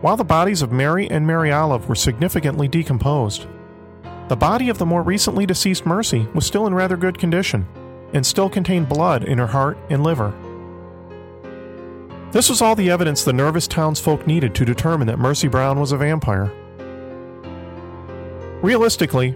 While 0.00 0.16
the 0.16 0.24
bodies 0.24 0.62
of 0.62 0.72
Mary 0.72 1.10
and 1.10 1.26
Mary 1.26 1.52
Olive 1.52 1.86
were 1.86 1.94
significantly 1.94 2.68
decomposed, 2.68 3.46
the 4.28 4.36
body 4.36 4.70
of 4.70 4.78
the 4.78 4.86
more 4.86 5.02
recently 5.02 5.44
deceased 5.44 5.84
Mercy 5.84 6.26
was 6.34 6.46
still 6.46 6.66
in 6.66 6.72
rather 6.72 6.96
good 6.96 7.18
condition 7.18 7.66
and 8.14 8.24
still 8.24 8.48
contained 8.48 8.88
blood 8.88 9.24
in 9.24 9.36
her 9.36 9.48
heart 9.48 9.76
and 9.90 10.02
liver. 10.02 10.32
This 12.32 12.48
was 12.48 12.62
all 12.62 12.74
the 12.74 12.88
evidence 12.88 13.24
the 13.24 13.34
nervous 13.34 13.66
townsfolk 13.66 14.26
needed 14.26 14.54
to 14.54 14.64
determine 14.64 15.06
that 15.08 15.18
Mercy 15.18 15.48
Brown 15.48 15.78
was 15.78 15.92
a 15.92 15.98
vampire. 15.98 16.50
Realistically, 18.62 19.32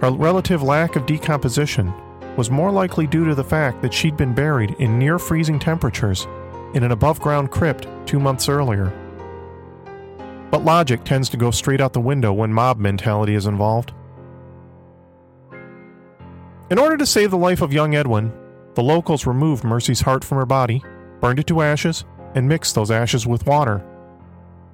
her 0.00 0.12
relative 0.12 0.62
lack 0.62 0.94
of 0.94 1.06
decomposition 1.06 1.92
was 2.36 2.50
more 2.50 2.70
likely 2.70 3.08
due 3.08 3.24
to 3.24 3.34
the 3.34 3.42
fact 3.42 3.82
that 3.82 3.92
she'd 3.92 4.16
been 4.16 4.34
buried 4.34 4.76
in 4.78 4.96
near 4.96 5.18
freezing 5.18 5.58
temperatures 5.58 6.28
in 6.74 6.84
an 6.84 6.92
above 6.92 7.20
ground 7.20 7.50
crypt 7.50 7.88
two 8.06 8.20
months 8.20 8.48
earlier. 8.48 8.92
But 10.54 10.64
logic 10.64 11.02
tends 11.02 11.28
to 11.30 11.36
go 11.36 11.50
straight 11.50 11.80
out 11.80 11.94
the 11.94 12.00
window 12.00 12.32
when 12.32 12.52
mob 12.52 12.78
mentality 12.78 13.34
is 13.34 13.46
involved. 13.46 13.92
In 16.70 16.78
order 16.78 16.96
to 16.96 17.06
save 17.06 17.32
the 17.32 17.36
life 17.36 17.60
of 17.60 17.72
young 17.72 17.96
Edwin, 17.96 18.32
the 18.74 18.82
locals 18.84 19.26
removed 19.26 19.64
Mercy's 19.64 20.02
heart 20.02 20.22
from 20.22 20.38
her 20.38 20.46
body, 20.46 20.80
burned 21.20 21.40
it 21.40 21.48
to 21.48 21.60
ashes, 21.60 22.04
and 22.36 22.48
mixed 22.48 22.76
those 22.76 22.92
ashes 22.92 23.26
with 23.26 23.48
water, 23.48 23.78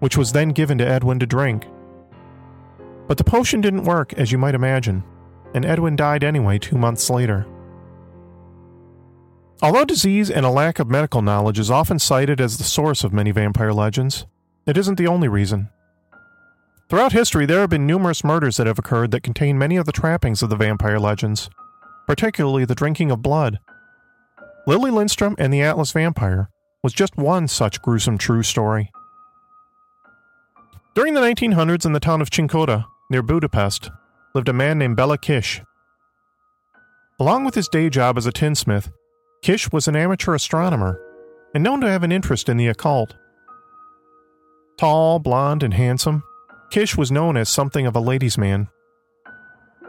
which 0.00 0.18
was 0.18 0.32
then 0.32 0.50
given 0.50 0.76
to 0.76 0.86
Edwin 0.86 1.18
to 1.18 1.24
drink. 1.24 1.66
But 3.06 3.16
the 3.16 3.24
potion 3.24 3.62
didn't 3.62 3.84
work, 3.84 4.12
as 4.18 4.30
you 4.30 4.36
might 4.36 4.54
imagine, 4.54 5.02
and 5.54 5.64
Edwin 5.64 5.96
died 5.96 6.22
anyway 6.22 6.58
two 6.58 6.76
months 6.76 7.08
later. 7.08 7.46
Although 9.62 9.86
disease 9.86 10.30
and 10.30 10.44
a 10.44 10.50
lack 10.50 10.78
of 10.78 10.90
medical 10.90 11.22
knowledge 11.22 11.58
is 11.58 11.70
often 11.70 11.98
cited 11.98 12.38
as 12.38 12.58
the 12.58 12.64
source 12.64 13.02
of 13.02 13.14
many 13.14 13.30
vampire 13.30 13.72
legends, 13.72 14.26
it 14.70 14.78
isn't 14.78 14.98
the 14.98 15.08
only 15.08 15.26
reason. 15.26 15.68
Throughout 16.88 17.12
history, 17.12 17.44
there 17.44 17.60
have 17.60 17.70
been 17.70 17.88
numerous 17.88 18.22
murders 18.22 18.56
that 18.56 18.68
have 18.68 18.78
occurred 18.78 19.10
that 19.10 19.24
contain 19.24 19.58
many 19.58 19.76
of 19.76 19.84
the 19.84 19.92
trappings 19.92 20.44
of 20.44 20.48
the 20.48 20.54
vampire 20.54 21.00
legends, 21.00 21.50
particularly 22.06 22.64
the 22.64 22.76
drinking 22.76 23.10
of 23.10 23.20
blood. 23.20 23.58
Lily 24.68 24.92
Lindstrom 24.92 25.34
and 25.38 25.52
the 25.52 25.62
Atlas 25.62 25.90
Vampire 25.90 26.50
was 26.84 26.92
just 26.92 27.16
one 27.16 27.48
such 27.48 27.82
gruesome 27.82 28.16
true 28.16 28.44
story. 28.44 28.92
During 30.94 31.14
the 31.14 31.20
1900s 31.20 31.84
in 31.84 31.92
the 31.92 32.00
town 32.00 32.20
of 32.20 32.30
Cinkota, 32.30 32.84
near 33.10 33.22
Budapest, 33.22 33.90
lived 34.36 34.48
a 34.48 34.52
man 34.52 34.78
named 34.78 34.96
Bela 34.96 35.18
Kish. 35.18 35.62
Along 37.18 37.44
with 37.44 37.56
his 37.56 37.68
day 37.68 37.90
job 37.90 38.16
as 38.16 38.26
a 38.26 38.32
tinsmith, 38.32 38.92
Kish 39.42 39.72
was 39.72 39.88
an 39.88 39.96
amateur 39.96 40.34
astronomer 40.34 41.00
and 41.54 41.64
known 41.64 41.80
to 41.80 41.90
have 41.90 42.04
an 42.04 42.12
interest 42.12 42.48
in 42.48 42.56
the 42.56 42.68
occult. 42.68 43.16
Tall, 44.80 45.18
blond, 45.18 45.62
and 45.62 45.74
handsome, 45.74 46.22
Kish 46.70 46.96
was 46.96 47.12
known 47.12 47.36
as 47.36 47.50
something 47.50 47.86
of 47.86 47.94
a 47.94 48.00
ladies' 48.00 48.38
man. 48.38 48.68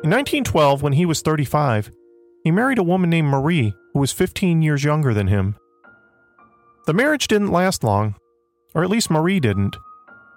In 0.03 0.09
1912, 0.09 0.81
when 0.81 0.91
he 0.91 1.05
was 1.05 1.21
35, 1.21 1.89
he 2.43 2.51
married 2.51 2.77
a 2.77 2.83
woman 2.83 3.09
named 3.09 3.29
Marie 3.29 3.73
who 3.93 4.01
was 4.01 4.11
15 4.11 4.61
years 4.61 4.83
younger 4.83 5.13
than 5.13 5.27
him. 5.27 5.55
The 6.87 6.93
marriage 6.93 7.29
didn't 7.29 7.53
last 7.53 7.85
long, 7.85 8.15
or 8.75 8.83
at 8.83 8.89
least 8.89 9.09
Marie 9.09 9.39
didn't, 9.39 9.77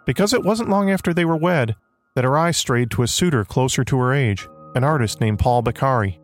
because 0.06 0.32
it 0.32 0.44
wasn't 0.44 0.70
long 0.70 0.88
after 0.88 1.12
they 1.12 1.24
were 1.24 1.34
wed 1.36 1.74
that 2.14 2.22
her 2.22 2.38
eyes 2.38 2.56
strayed 2.56 2.92
to 2.92 3.02
a 3.02 3.08
suitor 3.08 3.44
closer 3.44 3.82
to 3.82 3.98
her 3.98 4.12
age, 4.14 4.46
an 4.76 4.84
artist 4.84 5.20
named 5.20 5.40
Paul 5.40 5.64
Beccari. 5.64 6.20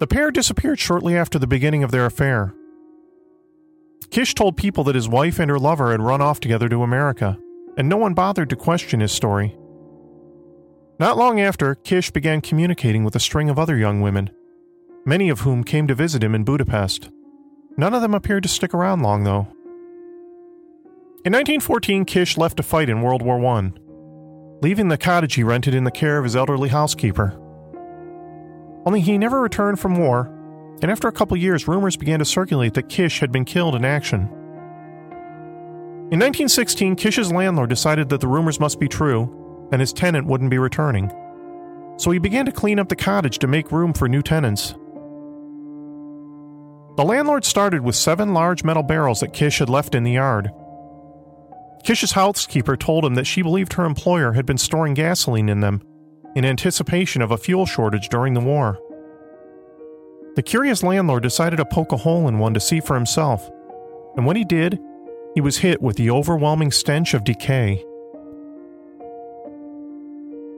The 0.00 0.06
pair 0.06 0.30
disappeared 0.30 0.78
shortly 0.78 1.16
after 1.16 1.38
the 1.38 1.46
beginning 1.46 1.82
of 1.82 1.92
their 1.92 2.04
affair. 2.04 2.52
Kish 4.10 4.34
told 4.34 4.56
people 4.56 4.84
that 4.84 4.94
his 4.94 5.08
wife 5.08 5.38
and 5.38 5.50
her 5.50 5.58
lover 5.58 5.90
had 5.90 6.00
run 6.00 6.20
off 6.20 6.40
together 6.40 6.68
to 6.68 6.82
America, 6.82 7.38
and 7.76 7.88
no 7.88 7.96
one 7.96 8.14
bothered 8.14 8.50
to 8.50 8.56
question 8.56 9.00
his 9.00 9.12
story. 9.12 9.56
Not 10.98 11.16
long 11.16 11.40
after, 11.40 11.74
Kish 11.74 12.10
began 12.10 12.40
communicating 12.40 13.04
with 13.04 13.14
a 13.14 13.20
string 13.20 13.48
of 13.50 13.58
other 13.58 13.76
young 13.76 14.00
women, 14.00 14.30
many 15.04 15.28
of 15.28 15.40
whom 15.40 15.62
came 15.62 15.86
to 15.86 15.94
visit 15.94 16.24
him 16.24 16.34
in 16.34 16.44
Budapest. 16.44 17.10
None 17.76 17.94
of 17.94 18.02
them 18.02 18.14
appeared 18.14 18.42
to 18.42 18.48
stick 18.48 18.74
around 18.74 19.02
long, 19.02 19.24
though. 19.24 19.46
In 21.24 21.32
1914, 21.32 22.04
Kish 22.04 22.36
left 22.36 22.56
to 22.56 22.62
fight 22.62 22.88
in 22.88 23.02
World 23.02 23.22
War 23.22 23.44
I 23.44 23.72
leaving 24.60 24.88
the 24.88 24.98
cottage 24.98 25.34
he 25.34 25.44
rented 25.44 25.74
in 25.74 25.84
the 25.84 25.90
care 25.90 26.18
of 26.18 26.24
his 26.24 26.36
elderly 26.36 26.68
housekeeper. 26.68 27.38
Only 28.86 29.00
he 29.00 29.18
never 29.18 29.40
returned 29.40 29.78
from 29.78 29.96
war, 29.96 30.34
and 30.82 30.90
after 30.90 31.08
a 31.08 31.12
couple 31.12 31.36
years, 31.36 31.68
rumors 31.68 31.96
began 31.96 32.18
to 32.18 32.24
circulate 32.24 32.74
that 32.74 32.88
Kish 32.88 33.20
had 33.20 33.32
been 33.32 33.44
killed 33.44 33.74
in 33.74 33.84
action. 33.84 34.22
In 36.10 36.18
1916, 36.20 36.96
Kish's 36.96 37.32
landlord 37.32 37.70
decided 37.70 38.08
that 38.08 38.20
the 38.20 38.28
rumors 38.28 38.60
must 38.60 38.80
be 38.80 38.88
true, 38.88 39.68
and 39.72 39.80
his 39.80 39.92
tenant 39.92 40.26
wouldn't 40.26 40.50
be 40.50 40.58
returning. 40.58 41.12
So 41.98 42.10
he 42.10 42.18
began 42.18 42.46
to 42.46 42.52
clean 42.52 42.78
up 42.78 42.88
the 42.88 42.96
cottage 42.96 43.38
to 43.40 43.46
make 43.46 43.72
room 43.72 43.92
for 43.92 44.08
new 44.08 44.22
tenants. 44.22 44.74
The 46.96 47.04
landlord 47.04 47.44
started 47.44 47.82
with 47.82 47.94
seven 47.94 48.32
large 48.32 48.64
metal 48.64 48.82
barrels 48.82 49.20
that 49.20 49.32
Kish 49.32 49.58
had 49.58 49.68
left 49.68 49.94
in 49.94 50.04
the 50.04 50.12
yard 50.12 50.50
Kish's 51.84 52.12
housekeeper 52.12 52.76
told 52.76 53.04
him 53.04 53.14
that 53.14 53.26
she 53.26 53.42
believed 53.42 53.74
her 53.74 53.84
employer 53.84 54.32
had 54.32 54.46
been 54.46 54.58
storing 54.58 54.94
gasoline 54.94 55.48
in 55.48 55.60
them 55.60 55.82
in 56.34 56.44
anticipation 56.44 57.22
of 57.22 57.30
a 57.30 57.38
fuel 57.38 57.66
shortage 57.66 58.08
during 58.08 58.34
the 58.34 58.40
war. 58.40 58.78
The 60.38 60.42
curious 60.44 60.84
landlord 60.84 61.24
decided 61.24 61.56
to 61.56 61.64
poke 61.64 61.90
a 61.90 61.96
hole 61.96 62.28
in 62.28 62.38
one 62.38 62.54
to 62.54 62.60
see 62.60 62.78
for 62.78 62.94
himself, 62.94 63.50
and 64.16 64.24
when 64.24 64.36
he 64.36 64.44
did, 64.44 64.78
he 65.34 65.40
was 65.40 65.56
hit 65.58 65.82
with 65.82 65.96
the 65.96 66.10
overwhelming 66.10 66.70
stench 66.70 67.12
of 67.12 67.24
decay. 67.24 67.84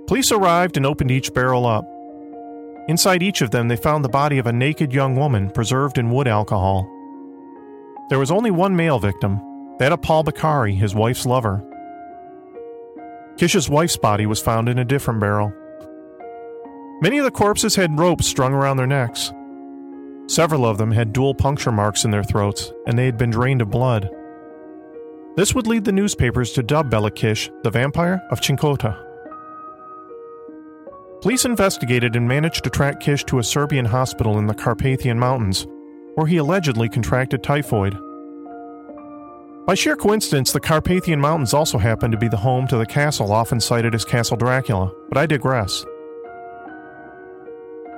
Police 0.07 0.33
arrived 0.33 0.77
and 0.77 0.85
opened 0.85 1.11
each 1.11 1.33
barrel 1.33 1.65
up. 1.65 1.87
Inside 2.89 3.23
each 3.23 3.41
of 3.41 3.53
them, 3.53 3.69
they 3.69 3.77
found 3.77 4.05
the 4.05 4.11
body 4.11 4.37
of 4.37 4.47
a 4.47 4.53
naked 4.53 4.93
young 4.93 5.17
woman 5.17 5.49
preserved 5.49 5.97
in 5.97 6.11
wood 6.11 6.29
alcohol. 6.29 6.87
There 8.11 8.19
was 8.19 8.31
only 8.31 8.51
one 8.51 8.77
male 8.77 8.99
victim, 8.99 9.41
that 9.79 9.93
of 9.93 10.03
Paul 10.03 10.25
Bakari, 10.25 10.75
his 10.75 10.95
wife's 10.95 11.25
lover. 11.25 11.65
Kish's 13.39 13.71
wife's 13.71 13.97
body 13.97 14.27
was 14.27 14.43
found 14.43 14.69
in 14.69 14.79
a 14.79 14.85
different 14.85 15.21
barrel. 15.21 15.55
Many 17.01 17.17
of 17.17 17.25
the 17.25 17.31
corpses 17.31 17.77
had 17.77 17.99
ropes 17.99 18.27
strung 18.27 18.53
around 18.53 18.77
their 18.77 18.87
necks. 18.87 19.33
Several 20.31 20.65
of 20.65 20.79
them 20.79 20.93
had 20.93 21.13
dual 21.13 21.35
puncture 21.35 21.73
marks 21.73 22.05
in 22.05 22.13
their 22.13 22.23
throats, 22.23 22.73
and 22.87 22.97
they 22.97 23.05
had 23.05 23.19
been 23.19 23.31
drained 23.31 23.61
of 23.61 23.69
blood. 23.69 24.09
This 25.35 25.57
would 25.57 25.67
lead 25.67 25.85
the 25.85 25.91
newspapers 25.91 26.53
to 26.53 26.63
dub 26.63 26.89
Bela 26.89 27.11
Kish 27.11 27.51
the 27.65 27.71
Vampire 27.71 28.23
of 28.31 28.41
Cinkota. 28.41 28.97
Police 31.21 31.45
investigated 31.45 32.15
and 32.15 32.29
managed 32.29 32.63
to 32.63 32.71
track 32.71 33.01
Kish 33.01 33.25
to 33.25 33.41
a 33.41 33.43
Serbian 33.43 33.87
hospital 33.87 34.39
in 34.39 34.47
the 34.47 34.55
Carpathian 34.55 35.19
Mountains, 35.19 35.67
where 36.15 36.29
he 36.29 36.37
allegedly 36.37 36.89
contracted 36.89 37.43
typhoid. 37.43 37.99
By 39.67 39.75
sheer 39.75 39.97
coincidence, 39.97 40.53
the 40.53 40.61
Carpathian 40.61 41.19
Mountains 41.19 41.55
also 41.55 41.77
happened 41.77 42.13
to 42.13 42.19
be 42.19 42.29
the 42.29 42.37
home 42.37 42.69
to 42.69 42.77
the 42.77 42.87
castle 42.87 43.33
often 43.33 43.59
cited 43.59 43.97
as 43.97 44.05
Castle 44.05 44.37
Dracula, 44.37 44.93
but 45.09 45.19
I 45.19 45.27
digress. 45.27 45.85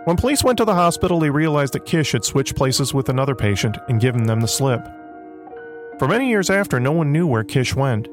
When 0.05 0.17
police 0.17 0.43
went 0.43 0.59
to 0.59 0.65
the 0.65 0.75
hospital, 0.75 1.21
they 1.21 1.31
realized 1.31 1.75
that 1.75 1.87
Kish 1.87 2.11
had 2.11 2.25
switched 2.25 2.57
places 2.57 2.93
with 2.93 3.09
another 3.09 3.37
patient 3.37 3.79
and 3.89 4.01
given 4.01 4.25
them 4.25 4.41
the 4.41 4.49
slip. 4.49 4.85
For 6.01 6.09
many 6.09 6.29
years 6.29 6.51
after, 6.51 6.81
no 6.81 6.91
one 6.91 7.13
knew 7.13 7.25
where 7.25 7.45
Kish 7.45 7.77
went. 7.77 8.09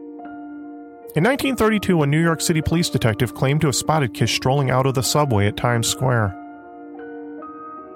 In 1.16 1.24
1932, 1.24 2.04
a 2.04 2.06
New 2.06 2.22
York 2.22 2.42
City 2.42 2.62
police 2.62 2.90
detective 2.90 3.34
claimed 3.34 3.62
to 3.62 3.68
have 3.68 3.76
spotted 3.76 4.14
Kish 4.14 4.36
strolling 4.36 4.70
out 4.70 4.86
of 4.86 4.94
the 4.94 5.02
subway 5.02 5.48
at 5.48 5.58
Times 5.58 5.88
Square. 5.88 6.36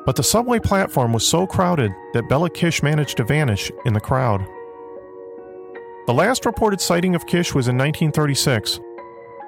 But 0.07 0.15
the 0.15 0.23
subway 0.23 0.57
platform 0.57 1.13
was 1.13 1.27
so 1.27 1.45
crowded 1.45 1.91
that 2.13 2.27
Bela 2.27 2.49
Kish 2.49 2.81
managed 2.81 3.17
to 3.17 3.23
vanish 3.23 3.71
in 3.85 3.93
the 3.93 3.99
crowd. 3.99 4.43
The 6.07 6.13
last 6.13 6.47
reported 6.47 6.81
sighting 6.81 7.13
of 7.13 7.27
Kish 7.27 7.53
was 7.53 7.67
in 7.67 7.77
1936, 7.77 8.79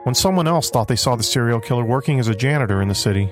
when 0.04 0.14
someone 0.14 0.48
else 0.48 0.70
thought 0.70 0.88
they 0.88 0.96
saw 0.96 1.16
the 1.16 1.24
serial 1.24 1.60
killer 1.60 1.84
working 1.84 2.20
as 2.20 2.28
a 2.28 2.36
janitor 2.36 2.84
in 2.84 2.88
the 2.88 2.96
city. 2.96 3.32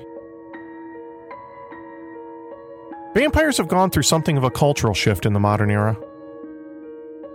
Vampires 3.24 3.56
have 3.56 3.68
gone 3.68 3.88
through 3.88 4.02
something 4.02 4.36
of 4.36 4.44
a 4.44 4.50
cultural 4.50 4.92
shift 4.92 5.24
in 5.24 5.32
the 5.32 5.40
modern 5.40 5.70
era. 5.70 5.94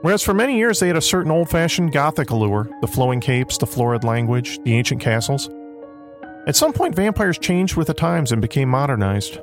Whereas 0.04 0.22
for 0.22 0.36
many 0.36 0.56
years 0.56 0.80
they 0.80 0.86
had 0.86 0.96
a 0.96 1.02
certain 1.02 1.32
old 1.32 1.50
fashioned 1.50 1.94
gothic 1.94 2.30
allure 2.30 2.70
the 2.82 2.88
flowing 2.88 3.20
capes, 3.20 3.58
the 3.58 3.66
florid 3.66 4.04
language, 4.04 4.60
the 4.64 4.76
ancient 4.76 5.02
castles. 5.02 5.50
At 6.46 6.56
some 6.56 6.74
point, 6.74 6.94
vampires 6.94 7.40
changed 7.40 7.76
with 7.76 7.88
the 7.88 7.96
times 7.96 8.32
and 8.32 8.40
became 8.40 8.70
modernized. 8.70 9.40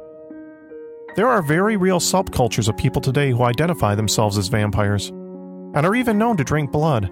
There 1.16 1.26
are 1.26 1.42
very 1.42 1.76
real 1.76 1.98
subcultures 1.98 2.68
of 2.68 2.76
people 2.76 3.02
today 3.02 3.32
who 3.32 3.42
identify 3.42 3.96
themselves 3.96 4.38
as 4.38 4.46
vampires, 4.46 5.08
and 5.08 5.84
are 5.84 5.96
even 5.96 6.16
known 6.16 6.36
to 6.36 6.44
drink 6.44 6.70
blood, 6.70 7.10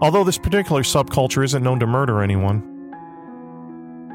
although 0.00 0.24
this 0.24 0.38
particular 0.38 0.82
subculture 0.82 1.44
isn't 1.44 1.62
known 1.62 1.78
to 1.78 1.86
murder 1.86 2.20
anyone. 2.20 2.66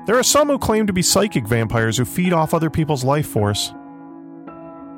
There 0.07 0.17
are 0.17 0.23
some 0.23 0.49
who 0.49 0.59
claim 0.59 0.87
to 0.87 0.93
be 0.93 1.01
psychic 1.01 1.47
vampires 1.47 1.95
who 1.95 2.03
feed 2.03 2.33
off 2.33 2.53
other 2.53 2.69
people's 2.69 3.05
life 3.05 3.27
force 3.27 3.71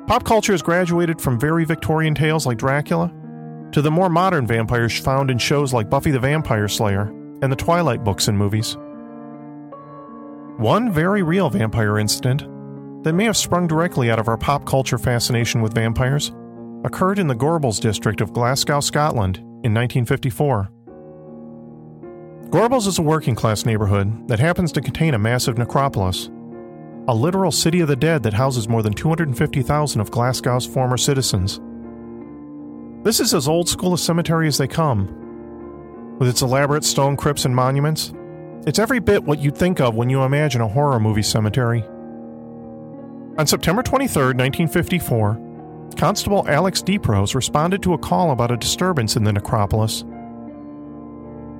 Pop 0.08 0.24
culture 0.24 0.54
has 0.54 0.62
graduated 0.62 1.20
from 1.20 1.38
very 1.38 1.66
Victorian 1.66 2.14
tales 2.14 2.46
like 2.46 2.56
Dracula 2.56 3.12
to 3.72 3.82
the 3.82 3.90
more 3.90 4.08
modern 4.08 4.46
vampires 4.46 4.98
found 4.98 5.30
in 5.30 5.36
shows 5.36 5.74
like 5.74 5.90
Buffy 5.90 6.10
the 6.10 6.18
Vampire 6.18 6.66
Slayer 6.66 7.08
and 7.42 7.52
the 7.52 7.56
Twilight 7.56 8.04
books 8.04 8.26
and 8.26 8.38
movies. 8.38 8.78
One 10.56 10.90
very 10.90 11.22
real 11.22 11.50
vampire 11.50 11.98
incident 11.98 12.40
that 13.04 13.12
may 13.12 13.24
have 13.24 13.36
sprung 13.36 13.66
directly 13.66 14.10
out 14.10 14.18
of 14.18 14.28
our 14.28 14.38
pop 14.38 14.64
culture 14.64 14.96
fascination 14.96 15.60
with 15.60 15.74
vampires 15.74 16.32
occurred 16.86 17.18
in 17.18 17.26
the 17.26 17.36
Gorbals 17.36 17.78
district 17.78 18.22
of 18.22 18.32
Glasgow, 18.32 18.80
Scotland 18.80 19.36
in 19.36 19.74
1954. 19.74 20.70
Gorbals 22.48 22.86
is 22.86 22.98
a 22.98 23.02
working 23.02 23.34
class 23.34 23.66
neighborhood 23.66 24.26
that 24.28 24.40
happens 24.40 24.72
to 24.72 24.80
contain 24.80 25.12
a 25.12 25.18
massive 25.18 25.58
necropolis 25.58 26.30
a 27.08 27.14
literal 27.14 27.50
city 27.50 27.80
of 27.80 27.88
the 27.88 27.96
dead 27.96 28.22
that 28.22 28.34
houses 28.34 28.68
more 28.68 28.82
than 28.82 28.92
250,000 28.92 29.98
of 29.98 30.10
Glasgow's 30.10 30.66
former 30.66 30.98
citizens. 30.98 31.58
This 33.02 33.18
is 33.18 33.32
as 33.32 33.48
old 33.48 33.66
school 33.66 33.94
a 33.94 33.98
cemetery 33.98 34.46
as 34.46 34.58
they 34.58 34.68
come. 34.68 35.08
With 36.18 36.28
its 36.28 36.42
elaborate 36.42 36.84
stone 36.84 37.16
crypts 37.16 37.46
and 37.46 37.56
monuments, 37.56 38.12
it's 38.66 38.78
every 38.78 38.98
bit 38.98 39.24
what 39.24 39.38
you'd 39.38 39.56
think 39.56 39.80
of 39.80 39.94
when 39.94 40.10
you 40.10 40.22
imagine 40.22 40.60
a 40.60 40.68
horror 40.68 41.00
movie 41.00 41.22
cemetery. 41.22 41.82
On 43.38 43.46
September 43.46 43.82
23, 43.82 44.34
1954, 44.34 45.40
Constable 45.96 46.46
Alex 46.46 46.82
Deeprose 46.82 47.34
responded 47.34 47.82
to 47.84 47.94
a 47.94 47.98
call 47.98 48.32
about 48.32 48.50
a 48.50 48.56
disturbance 48.58 49.16
in 49.16 49.24
the 49.24 49.32
necropolis. 49.32 50.04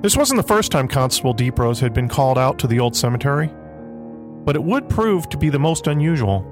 This 0.03 0.15
wasn't 0.15 0.37
the 0.37 0.47
first 0.47 0.71
time 0.71 0.87
Constable 0.87 1.33
Deeprose 1.33 1.79
had 1.79 1.93
been 1.93 2.07
called 2.07 2.37
out 2.37 2.59
to 2.59 2.67
the 2.67 2.79
old 2.79 2.95
cemetery 2.95 3.49
but 4.45 4.55
it 4.55 4.63
would 4.63 4.89
prove 4.89 5.29
to 5.29 5.37
be 5.37 5.49
the 5.49 5.59
most 5.59 5.87
unusual. 5.87 6.45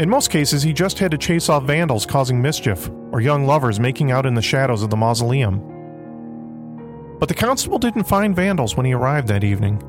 In 0.00 0.08
most 0.08 0.30
cases, 0.30 0.62
he 0.62 0.72
just 0.72 0.98
had 0.98 1.10
to 1.10 1.18
chase 1.18 1.48
off 1.48 1.64
vandals 1.64 2.06
causing 2.06 2.40
mischief, 2.40 2.90
or 3.12 3.20
young 3.20 3.46
lovers 3.46 3.78
making 3.78 4.10
out 4.10 4.26
in 4.26 4.34
the 4.34 4.42
shadows 4.42 4.82
of 4.82 4.90
the 4.90 4.96
mausoleum. 4.96 5.60
But 7.18 7.28
the 7.28 7.34
constable 7.34 7.78
didn't 7.78 8.04
find 8.04 8.34
vandals 8.34 8.76
when 8.76 8.86
he 8.86 8.94
arrived 8.94 9.28
that 9.28 9.44
evening. 9.44 9.82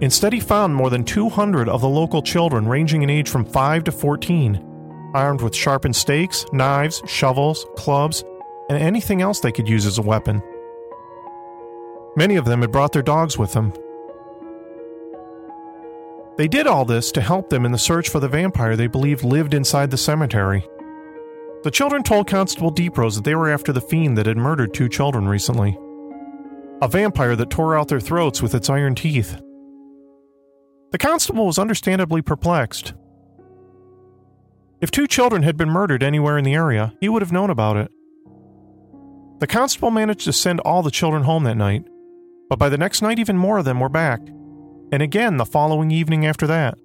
Instead, 0.00 0.32
he 0.32 0.40
found 0.40 0.74
more 0.74 0.90
than 0.90 1.04
200 1.04 1.68
of 1.68 1.80
the 1.80 1.88
local 1.88 2.20
children 2.20 2.68
ranging 2.68 3.02
in 3.02 3.10
age 3.10 3.28
from 3.28 3.44
5 3.44 3.84
to 3.84 3.92
14, 3.92 5.10
armed 5.14 5.40
with 5.40 5.54
sharpened 5.54 5.96
stakes, 5.96 6.44
knives, 6.52 7.02
shovels, 7.06 7.66
clubs, 7.76 8.22
and 8.68 8.78
anything 8.78 9.22
else 9.22 9.40
they 9.40 9.52
could 9.52 9.68
use 9.68 9.86
as 9.86 9.98
a 9.98 10.02
weapon. 10.02 10.42
Many 12.16 12.36
of 12.36 12.44
them 12.44 12.60
had 12.60 12.72
brought 12.72 12.92
their 12.92 13.02
dogs 13.02 13.38
with 13.38 13.52
them, 13.52 13.72
they 16.36 16.48
did 16.48 16.66
all 16.66 16.84
this 16.84 17.12
to 17.12 17.20
help 17.20 17.48
them 17.48 17.64
in 17.64 17.72
the 17.72 17.78
search 17.78 18.08
for 18.08 18.18
the 18.18 18.28
vampire 18.28 18.76
they 18.76 18.88
believed 18.88 19.22
lived 19.22 19.54
inside 19.54 19.90
the 19.90 19.96
cemetery. 19.96 20.66
The 21.62 21.70
children 21.70 22.02
told 22.02 22.26
Constable 22.26 22.72
Deeprose 22.72 23.14
that 23.14 23.24
they 23.24 23.34
were 23.34 23.50
after 23.50 23.72
the 23.72 23.80
fiend 23.80 24.18
that 24.18 24.26
had 24.26 24.36
murdered 24.36 24.74
two 24.74 24.88
children 24.88 25.28
recently. 25.28 25.78
A 26.82 26.88
vampire 26.88 27.36
that 27.36 27.50
tore 27.50 27.76
out 27.76 27.88
their 27.88 28.00
throats 28.00 28.42
with 28.42 28.54
its 28.54 28.68
iron 28.68 28.94
teeth. 28.94 29.40
The 30.90 30.98
constable 30.98 31.46
was 31.46 31.58
understandably 31.58 32.20
perplexed. 32.20 32.94
If 34.80 34.90
two 34.90 35.06
children 35.06 35.44
had 35.44 35.56
been 35.56 35.70
murdered 35.70 36.02
anywhere 36.02 36.36
in 36.36 36.44
the 36.44 36.54
area, 36.54 36.92
he 37.00 37.08
would 37.08 37.22
have 37.22 37.32
known 37.32 37.48
about 37.48 37.76
it. 37.76 37.90
The 39.38 39.46
constable 39.46 39.90
managed 39.90 40.24
to 40.24 40.32
send 40.32 40.60
all 40.60 40.82
the 40.82 40.90
children 40.90 41.22
home 41.22 41.44
that 41.44 41.56
night, 41.56 41.84
but 42.48 42.58
by 42.58 42.68
the 42.68 42.78
next 42.78 43.02
night, 43.02 43.18
even 43.18 43.38
more 43.38 43.58
of 43.58 43.64
them 43.64 43.80
were 43.80 43.88
back 43.88 44.20
and 44.94 45.02
again 45.02 45.38
the 45.38 45.44
following 45.44 45.90
evening 45.90 46.24
after 46.24 46.46
that. 46.46 46.78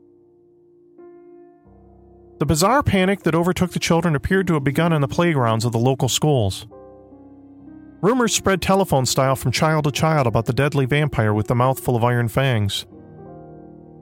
The 2.39 2.45
bizarre 2.48 2.82
panic 2.82 3.22
that 3.22 3.36
overtook 3.36 3.69
the 3.69 3.80
children 3.80 4.15
appeared 4.15 4.48
to 4.48 4.56
have 4.56 4.63
begun 4.63 4.93
in 4.93 5.02
the 5.02 5.08
playgrounds 5.08 5.63
of 5.63 5.74
the 5.74 5.78
local 5.78 6.10
schools. 6.10 6.65
Rumors 8.02 8.34
spread 8.34 8.63
telephone 8.63 9.06
style 9.06 9.36
from 9.36 9.52
child 9.52 9.84
to 9.84 9.91
child 9.91 10.26
about 10.26 10.48
the 10.48 10.54
deadly 10.54 10.88
vampire 10.88 11.36
with 11.36 11.45
the 11.45 11.54
mouth 11.54 11.80
full 11.80 11.95
of 11.95 12.04
iron 12.04 12.30
fangs. 12.30 12.88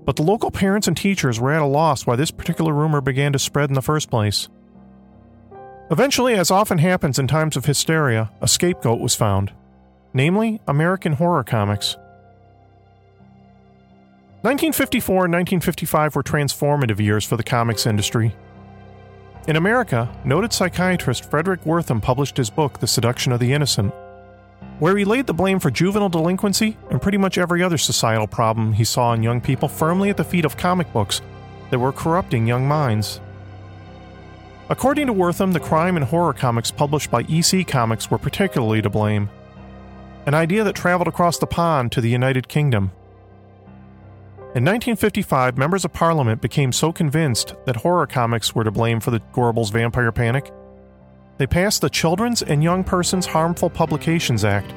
But 0.06 0.16
the 0.16 0.24
local 0.24 0.52
parents 0.52 0.88
and 0.88 0.96
teachers 0.96 1.42
were 1.42 1.52
at 1.52 1.62
a 1.62 1.66
loss 1.66 2.08
why 2.08 2.16
this 2.16 2.32
particular 2.32 2.74
rumor 2.74 3.02
began 3.02 3.34
to 3.34 3.40
spread 3.40 3.70
in 3.70 3.74
the 3.74 3.82
first 3.82 4.10
place. 4.10 4.48
Eventually, 5.92 6.34
as 6.34 6.50
often 6.50 6.78
happens 6.78 7.20
in 7.20 7.28
times 7.28 7.58
of 7.58 7.66
hysteria, 7.66 8.32
a 8.40 8.48
scapegoat 8.48 9.02
was 9.02 9.16
found, 9.16 9.52
namely 10.14 10.62
American 10.66 11.12
horror 11.12 11.44
comics. 11.44 11.98
1954 14.48 15.26
and 15.26 15.34
1955 15.34 16.16
were 16.16 16.24
transformative 16.24 17.02
years 17.02 17.26
for 17.26 17.36
the 17.36 17.44
comics 17.44 17.86
industry. 17.86 18.34
In 19.46 19.58
America, 19.58 20.10
noted 20.24 20.54
psychiatrist 20.54 21.30
Fredric 21.30 21.66
Wertham 21.66 22.02
published 22.02 22.38
his 22.38 22.50
book, 22.50 22.80
The 22.80 22.88
Seduction 22.88 23.34
of 23.34 23.42
the 23.42 23.52
Innocent, 23.52 23.94
where 24.80 24.96
he 24.96 25.04
laid 25.04 25.28
the 25.28 25.34
blame 25.34 25.60
for 25.60 25.70
juvenile 25.70 26.08
delinquency 26.08 26.78
and 26.90 27.02
pretty 27.02 27.18
much 27.18 27.38
every 27.38 27.62
other 27.62 27.78
societal 27.78 28.26
problem 28.26 28.72
he 28.72 28.86
saw 28.86 29.12
in 29.12 29.22
young 29.22 29.42
people 29.42 29.68
firmly 29.68 30.10
at 30.10 30.16
the 30.16 30.24
feet 30.24 30.46
of 30.46 30.56
comic 30.56 30.94
books 30.94 31.22
that 31.70 31.80
were 31.80 31.92
corrupting 31.92 32.48
young 32.48 32.66
minds. 32.66 33.20
According 34.70 35.08
to 35.08 35.14
Wertham, 35.14 35.52
the 35.52 35.60
crime 35.60 35.98
and 35.98 36.06
horror 36.06 36.32
comics 36.32 36.72
published 36.72 37.12
by 37.12 37.26
EC 37.28 37.68
Comics 37.68 38.10
were 38.10 38.18
particularly 38.18 38.82
to 38.82 38.90
blame, 38.90 39.30
an 40.26 40.34
idea 40.34 40.64
that 40.64 40.76
traveled 40.76 41.10
across 41.10 41.38
the 41.38 41.48
pond 41.48 41.92
to 41.92 42.00
the 42.00 42.10
United 42.10 42.48
Kingdom. 42.48 42.92
In 44.58 44.64
1955, 44.64 45.56
members 45.56 45.86
of 45.86 45.94
Parliament 45.94 46.42
became 46.42 46.72
so 46.72 46.92
convinced 46.92 47.54
that 47.68 47.76
horror 47.76 48.08
comics 48.08 48.56
were 48.56 48.64
to 48.64 48.72
blame 48.72 49.00
for 49.00 49.12
the 49.12 49.20
Gorbals 49.32 49.72
vampire 49.72 50.12
panic, 50.12 50.52
they 51.38 51.46
passed 51.46 51.82
the 51.82 51.92
Children's 51.92 52.42
and 52.42 52.64
Young 52.64 52.84
Persons 52.84 53.28
Harmful 53.28 53.70
Publications 53.70 54.44
Act 54.44 54.74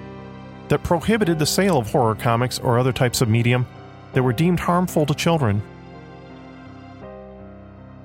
that 0.68 0.82
prohibited 0.82 1.38
the 1.38 1.46
sale 1.46 1.78
of 1.78 1.90
horror 1.90 2.14
comics 2.14 2.58
or 2.58 2.78
other 2.78 2.92
types 2.92 3.22
of 3.22 3.30
medium 3.30 3.66
that 4.12 4.22
were 4.22 4.34
deemed 4.34 4.60
harmful 4.60 5.06
to 5.06 5.14
children. 5.14 5.62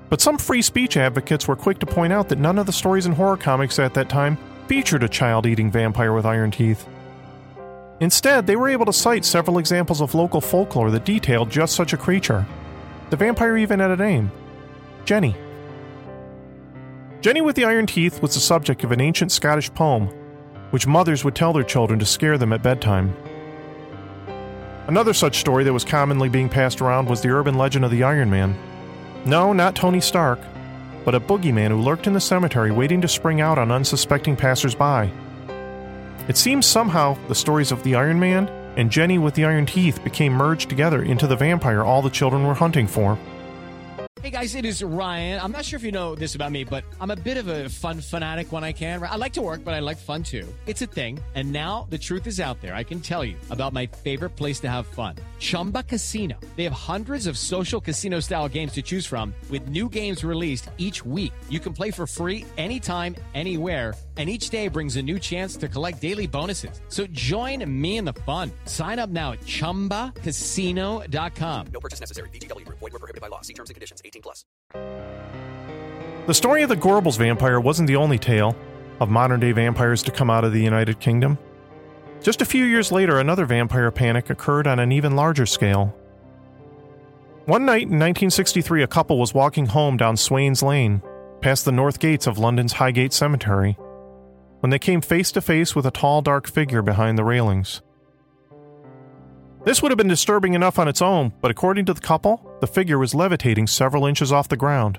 But 0.08 0.22
some 0.22 0.38
free 0.38 0.62
speech 0.62 0.96
advocates 0.96 1.46
were 1.46 1.56
quick 1.56 1.78
to 1.80 1.86
point 1.86 2.10
out 2.10 2.30
that 2.30 2.38
none 2.38 2.58
of 2.58 2.64
the 2.64 2.72
stories 2.72 3.04
in 3.04 3.12
horror 3.12 3.36
comics 3.36 3.78
at 3.78 3.92
that 3.92 4.08
time 4.08 4.38
featured 4.66 5.02
a 5.02 5.10
child 5.10 5.44
eating 5.44 5.70
vampire 5.70 6.14
with 6.14 6.24
iron 6.24 6.52
teeth. 6.52 6.86
Instead, 8.00 8.46
they 8.46 8.56
were 8.56 8.68
able 8.68 8.84
to 8.84 8.92
cite 8.92 9.24
several 9.24 9.58
examples 9.58 10.00
of 10.00 10.14
local 10.14 10.40
folklore 10.40 10.90
that 10.90 11.04
detailed 11.04 11.50
just 11.50 11.74
such 11.74 11.92
a 11.92 11.96
creature. 11.96 12.46
The 13.10 13.16
vampire 13.16 13.56
even 13.56 13.80
had 13.80 13.90
a 13.90 13.96
name 13.96 14.30
Jenny. 15.04 15.34
Jenny 17.20 17.40
with 17.40 17.56
the 17.56 17.64
Iron 17.64 17.86
Teeth 17.86 18.20
was 18.20 18.34
the 18.34 18.40
subject 18.40 18.84
of 18.84 18.92
an 18.92 19.00
ancient 19.00 19.32
Scottish 19.32 19.72
poem, 19.72 20.08
which 20.70 20.86
mothers 20.86 21.24
would 21.24 21.34
tell 21.34 21.52
their 21.52 21.62
children 21.62 21.98
to 21.98 22.06
scare 22.06 22.36
them 22.36 22.52
at 22.52 22.62
bedtime. 22.62 23.16
Another 24.86 25.14
such 25.14 25.38
story 25.38 25.64
that 25.64 25.72
was 25.72 25.84
commonly 25.84 26.28
being 26.28 26.48
passed 26.48 26.80
around 26.80 27.08
was 27.08 27.20
the 27.20 27.30
urban 27.30 27.56
legend 27.56 27.84
of 27.84 27.90
the 27.90 28.04
Iron 28.04 28.30
Man. 28.30 28.56
No, 29.24 29.52
not 29.52 29.74
Tony 29.74 30.00
Stark, 30.00 30.38
but 31.04 31.14
a 31.14 31.20
boogeyman 31.20 31.70
who 31.70 31.80
lurked 31.80 32.06
in 32.06 32.12
the 32.12 32.20
cemetery 32.20 32.70
waiting 32.70 33.00
to 33.00 33.08
spring 33.08 33.40
out 33.40 33.58
on 33.58 33.72
unsuspecting 33.72 34.36
passersby. 34.36 35.10
It 36.28 36.36
seems 36.36 36.66
somehow 36.66 37.16
the 37.28 37.36
stories 37.36 37.70
of 37.70 37.84
the 37.84 37.94
Iron 37.94 38.18
Man 38.18 38.48
and 38.76 38.90
Jenny 38.90 39.16
with 39.16 39.34
the 39.34 39.44
Iron 39.44 39.64
Teeth 39.64 40.02
became 40.02 40.32
merged 40.32 40.68
together 40.68 41.04
into 41.04 41.28
the 41.28 41.36
vampire 41.36 41.84
all 41.84 42.02
the 42.02 42.10
children 42.10 42.44
were 42.44 42.54
hunting 42.54 42.88
for. 42.88 43.16
Hey 44.22 44.30
guys, 44.30 44.56
it 44.56 44.64
is 44.64 44.82
Ryan. 44.82 45.40
I'm 45.40 45.52
not 45.52 45.64
sure 45.64 45.76
if 45.76 45.84
you 45.84 45.92
know 45.92 46.16
this 46.16 46.34
about 46.34 46.50
me, 46.50 46.64
but 46.64 46.82
I'm 47.00 47.12
a 47.12 47.16
bit 47.16 47.36
of 47.36 47.46
a 47.46 47.68
fun 47.68 48.00
fanatic 48.00 48.50
when 48.50 48.64
I 48.64 48.72
can. 48.72 49.00
I 49.00 49.14
like 49.14 49.34
to 49.34 49.40
work, 49.40 49.62
but 49.62 49.74
I 49.74 49.78
like 49.78 49.98
fun 49.98 50.24
too. 50.24 50.52
It's 50.66 50.82
a 50.82 50.86
thing. 50.86 51.20
And 51.36 51.52
now 51.52 51.86
the 51.90 51.98
truth 51.98 52.26
is 52.26 52.40
out 52.40 52.60
there. 52.60 52.74
I 52.74 52.82
can 52.82 53.00
tell 53.00 53.24
you 53.24 53.36
about 53.50 53.72
my 53.72 53.86
favorite 53.86 54.30
place 54.30 54.58
to 54.60 54.68
have 54.68 54.88
fun 54.88 55.14
Chumba 55.38 55.84
Casino. 55.84 56.34
They 56.56 56.64
have 56.64 56.72
hundreds 56.72 57.28
of 57.28 57.38
social 57.38 57.80
casino 57.80 58.18
style 58.18 58.48
games 58.48 58.72
to 58.72 58.82
choose 58.82 59.06
from, 59.06 59.32
with 59.48 59.68
new 59.68 59.88
games 59.88 60.24
released 60.24 60.70
each 60.76 61.06
week. 61.06 61.32
You 61.48 61.60
can 61.60 61.72
play 61.72 61.92
for 61.92 62.04
free 62.04 62.44
anytime, 62.58 63.14
anywhere 63.34 63.94
and 64.16 64.30
each 64.30 64.48
day 64.48 64.68
brings 64.68 64.96
a 64.96 65.02
new 65.02 65.18
chance 65.18 65.56
to 65.56 65.68
collect 65.68 66.00
daily 66.00 66.26
bonuses. 66.26 66.80
So 66.88 67.06
join 67.08 67.70
me 67.70 67.98
in 67.98 68.06
the 68.06 68.14
fun. 68.24 68.50
Sign 68.64 68.98
up 68.98 69.10
now 69.10 69.32
at 69.32 69.40
ChumbaCasino.com. 69.40 71.66
No 71.70 71.80
purchase 71.80 72.00
necessary. 72.00 72.30
VGW. 72.30 72.66
Void 72.68 72.80
were 72.80 72.90
prohibited 72.90 73.20
by 73.20 73.28
law. 73.28 73.42
See 73.42 73.52
terms 73.52 73.68
and 73.68 73.74
conditions. 73.74 74.00
18 74.02 74.22
plus. 74.22 74.46
The 76.26 76.34
story 76.34 76.62
of 76.62 76.70
the 76.70 76.76
Gorbals 76.76 77.18
vampire 77.18 77.60
wasn't 77.60 77.88
the 77.88 77.96
only 77.96 78.18
tale 78.18 78.56
of 78.98 79.10
modern 79.10 79.40
day 79.40 79.52
vampires 79.52 80.02
to 80.04 80.10
come 80.10 80.30
out 80.30 80.44
of 80.44 80.52
the 80.52 80.62
United 80.62 80.98
Kingdom. 80.98 81.36
Just 82.22 82.40
a 82.40 82.46
few 82.46 82.64
years 82.64 82.90
later, 82.90 83.20
another 83.20 83.44
vampire 83.44 83.90
panic 83.90 84.30
occurred 84.30 84.66
on 84.66 84.78
an 84.78 84.90
even 84.90 85.14
larger 85.14 85.46
scale. 85.46 85.94
One 87.44 87.66
night 87.66 87.82
in 87.82 88.00
1963, 88.00 88.82
a 88.82 88.88
couple 88.88 89.18
was 89.18 89.34
walking 89.34 89.66
home 89.66 89.96
down 89.96 90.16
Swains 90.16 90.62
Lane, 90.62 91.00
past 91.42 91.64
the 91.64 91.70
north 91.70 92.00
gates 92.00 92.26
of 92.26 92.38
London's 92.38 92.72
Highgate 92.72 93.12
Cemetery 93.12 93.76
when 94.66 94.72
they 94.72 94.80
came 94.80 95.00
face 95.00 95.30
to 95.30 95.40
face 95.40 95.76
with 95.76 95.86
a 95.86 95.92
tall, 95.92 96.22
dark 96.22 96.48
figure 96.48 96.82
behind 96.82 97.16
the 97.16 97.22
railings. 97.22 97.82
This 99.64 99.80
would 99.80 99.92
have 99.92 99.96
been 99.96 100.08
disturbing 100.08 100.54
enough 100.54 100.76
on 100.80 100.88
its 100.88 101.00
own, 101.00 101.32
but 101.40 101.52
according 101.52 101.84
to 101.84 101.94
the 101.94 102.00
couple, 102.00 102.44
the 102.60 102.66
figure 102.66 102.98
was 102.98 103.14
levitating 103.14 103.68
several 103.68 104.06
inches 104.06 104.32
off 104.32 104.48
the 104.48 104.56
ground. 104.56 104.98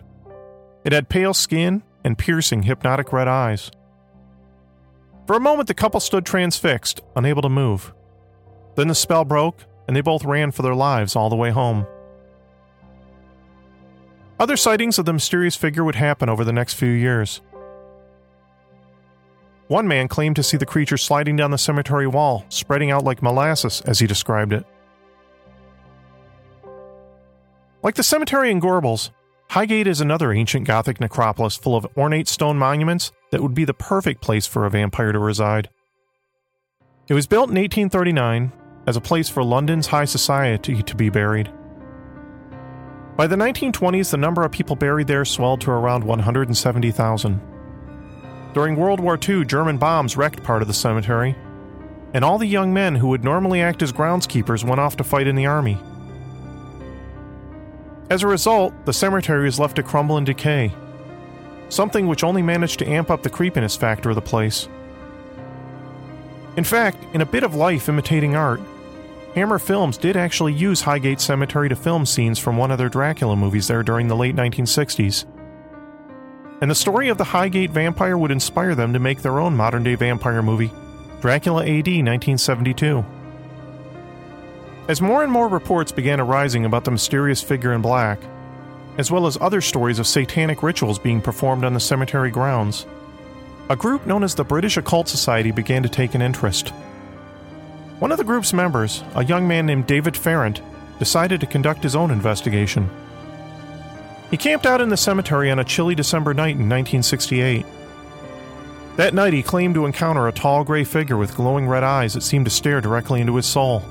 It 0.86 0.94
had 0.94 1.10
pale 1.10 1.34
skin 1.34 1.84
and 2.06 2.18
piercing, 2.18 2.64
hypnotic 2.64 3.12
red 3.12 3.28
eyes. 3.28 3.70
For 5.26 5.36
a 5.36 5.42
moment, 5.42 5.68
the 5.68 5.74
couple 5.74 6.00
stood 6.00 6.26
transfixed, 6.26 7.02
unable 7.18 7.42
to 7.42 7.50
move. 7.50 7.94
Then 8.76 8.88
the 8.88 8.96
spell 8.96 9.26
broke, 9.26 9.66
and 9.86 9.98
they 9.98 10.02
both 10.02 10.24
ran 10.24 10.52
for 10.52 10.62
their 10.62 10.76
lives 10.76 11.14
all 11.14 11.30
the 11.30 11.36
way 11.36 11.50
home. 11.50 11.86
Other 14.40 14.56
sightings 14.56 14.98
of 14.98 15.04
the 15.04 15.12
mysterious 15.12 15.58
figure 15.58 15.84
would 15.84 15.96
happen 15.96 16.30
over 16.30 16.46
the 16.46 16.54
next 16.54 16.76
few 16.76 16.88
years. 16.88 17.42
One 19.68 19.88
man 19.88 20.08
claimed 20.08 20.38
to 20.38 20.44
see 20.44 20.58
the 20.58 20.66
creature 20.66 20.98
sliding 20.98 21.36
down 21.36 21.52
the 21.52 21.58
cemetery 21.58 22.08
wall, 22.08 22.46
spreading 22.50 22.90
out 22.92 23.04
like 23.04 23.22
molasses, 23.22 23.82
as 23.82 24.00
he 24.00 24.08
described 24.08 24.54
it. 24.54 24.66
Like 27.84 27.96
the 27.96 28.04
cemetery 28.04 28.50
in 28.50 28.62
Gorbals, 28.62 29.12
Highgate 29.50 29.88
is 29.88 30.02
another 30.02 30.34
ancient 30.34 30.68
Gothic 30.68 31.00
necropolis 31.00 31.56
full 31.56 31.76
of 31.76 31.88
ornate 31.96 32.28
stone 32.28 32.58
monuments 32.58 33.12
that 33.32 33.42
would 33.42 33.54
be 33.54 33.66
the 33.66 33.74
perfect 33.74 34.22
place 34.22 34.46
for 34.46 34.66
a 34.66 34.70
vampire 34.70 35.12
to 35.12 35.20
reside. 35.20 35.70
It 37.08 37.14
was 37.14 37.28
built 37.28 37.50
in 37.50 37.56
1839 37.56 38.52
as 38.86 38.98
a 38.98 39.02
place 39.02 39.30
for 39.30 39.44
London's 39.44 39.88
high 39.88 40.06
society 40.06 40.84
to 40.84 40.96
be 40.96 41.10
buried. 41.10 41.52
By 43.16 43.28
the 43.28 43.36
1920s, 43.36 44.12
the 44.12 44.18
number 44.18 44.44
of 44.44 44.52
people 44.52 44.76
buried 44.76 45.08
there 45.08 45.26
swelled 45.26 45.62
to 45.62 45.72
around 45.72 46.04
170,000. 46.04 47.57
During 48.54 48.76
World 48.76 49.00
War 49.00 49.20
II, 49.22 49.46
German 49.46 49.78
bombs 49.78 50.18
wrecked 50.18 50.44
part 50.44 50.62
of 50.62 50.68
the 50.68 50.74
cemetery, 50.74 51.36
and 52.14 52.24
all 52.24 52.38
the 52.38 52.48
young 52.48 52.74
men 52.74 52.96
who 52.96 53.10
would 53.10 53.24
normally 53.24 53.62
act 53.62 53.82
as 53.82 53.92
groundskeepers 53.92 54.64
went 54.64 54.80
off 54.80 54.98
to 54.98 55.04
fight 55.04 55.28
in 55.28 55.36
the 55.36 55.46
army. 55.46 55.78
As 58.10 58.24
a 58.24 58.28
result, 58.28 58.74
the 58.86 58.94
cemetery 58.94 59.46
was 59.46 59.60
left 59.60 59.76
to 59.76 59.84
crumble 59.84 60.18
and 60.18 60.26
decay, 60.26 60.74
something 61.70 62.08
which 62.08 62.24
only 62.24 62.42
managed 62.42 62.80
to 62.80 62.88
amp 62.88 63.12
up 63.12 63.22
the 63.22 63.30
creepiness 63.30 63.76
factor 63.76 64.10
of 64.10 64.16
the 64.16 64.22
place. 64.22 64.70
In 66.56 66.64
fact, 66.64 66.98
in 67.14 67.22
a 67.22 67.26
bit 67.26 67.44
of 67.44 67.54
life 67.54 67.90
imitating 67.90 68.36
art, 68.36 68.62
Hammer 69.36 69.60
Films 69.60 69.98
did 69.98 70.18
actually 70.18 70.54
use 70.54 70.82
Highgate 70.82 71.22
Cemetery 71.22 71.70
to 71.70 71.76
film 71.76 72.06
scenes 72.06 72.40
from 72.40 72.58
one 72.58 72.72
of 72.72 72.80
their 72.80 72.90
Dracula 72.90 73.36
movies 73.36 73.68
there 73.68 73.84
during 73.84 74.08
the 74.08 74.16
late 74.16 74.36
1960s 74.36 75.26
and 76.62 76.72
the 76.72 76.76
story 76.76 77.10
of 77.10 77.18
the 77.18 77.24
Highgate 77.24 77.72
vampire 77.72 78.18
would 78.18 78.32
inspire 78.32 78.76
them 78.76 78.94
to 78.94 79.00
make 79.00 79.22
their 79.22 79.40
own 79.40 79.56
modern 79.56 79.84
day 79.84 79.96
vampire 79.96 80.42
movie, 80.42 80.72
Dracula 81.22 81.64
AD 81.64 81.88
1972. 81.88 83.06
As 84.88 85.02
more 85.02 85.24
and 85.24 85.32
more 85.32 85.48
reports 85.48 85.92
began 85.92 86.20
arising 86.20 86.66
about 86.66 86.86
the 86.86 86.92
mysterious 86.92 87.42
figure 87.44 87.74
in 87.74 87.82
black, 87.82 88.20
as 88.98 89.12
well 89.12 89.28
as 89.28 89.38
other 89.40 89.62
stories 89.62 90.00
of 90.00 90.08
satanic 90.08 90.64
rituals 90.64 90.98
being 90.98 91.22
performed 91.22 91.64
on 91.64 91.74
the 91.74 91.80
cemetery 91.80 92.32
grounds, 92.32 92.86
a 93.70 93.76
group 93.76 94.08
known 94.08 94.24
as 94.24 94.34
the 94.34 94.46
British 94.46 94.78
Occult 94.78 95.08
Society 95.08 95.52
began 95.52 95.84
to 95.84 95.90
take 95.90 96.16
an 96.16 96.22
interest. 96.22 96.70
One 98.00 98.12
of 98.12 98.18
the 98.18 98.24
group's 98.24 98.54
members, 98.54 99.04
a 99.16 99.26
young 99.26 99.48
man 99.48 99.66
named 99.66 99.88
David 99.88 100.16
Farrant, 100.16 100.62
decided 101.00 101.42
to 101.42 101.48
conduct 101.48 101.84
his 101.84 101.96
own 101.96 102.10
investigation. 102.10 102.90
He 104.30 104.38
camped 104.38 104.66
out 104.66 104.82
in 104.82 104.90
the 104.90 104.98
cemetery 104.98 105.50
on 105.50 105.60
a 105.60 105.64
chilly 105.64 105.96
December 105.96 106.34
night 106.34 106.56
in 106.56 106.70
1968. 106.70 107.66
That 108.98 109.14
night, 109.14 109.34
he 109.34 109.44
claimed 109.44 109.76
to 109.76 109.86
encounter 109.86 110.28
a 110.28 110.32
tall 110.32 110.64
gray 110.64 110.84
figure 110.84 111.18
with 111.18 111.36
glowing 111.36 111.68
red 111.68 111.84
eyes 111.84 112.14
that 112.14 112.24
seemed 112.24 112.46
to 112.46 112.52
stare 112.52 112.82
directly 112.82 113.22
into 113.22 113.36
his 113.36 113.46
soul. 113.46 113.84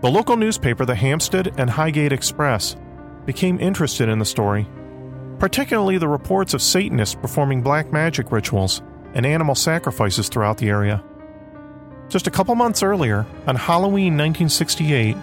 The 0.00 0.10
local 0.10 0.36
newspaper, 0.36 0.84
the 0.84 0.94
Hampstead 0.94 1.54
and 1.58 1.70
Highgate 1.70 2.12
Express, 2.12 2.76
became 3.24 3.60
interested 3.60 4.08
in 4.08 4.18
the 4.18 4.24
story, 4.24 4.66
particularly 5.38 5.98
the 5.98 6.08
reports 6.08 6.54
of 6.54 6.62
Satanists 6.62 7.14
performing 7.14 7.62
black 7.62 7.92
magic 7.92 8.32
rituals 8.32 8.82
and 9.14 9.26
animal 9.26 9.54
sacrifices 9.54 10.28
throughout 10.28 10.58
the 10.58 10.68
area. 10.68 11.02
Just 12.08 12.26
a 12.26 12.30
couple 12.30 12.54
months 12.54 12.82
earlier, 12.82 13.26
on 13.46 13.56
Halloween 13.56 14.16
1968, 14.16 15.16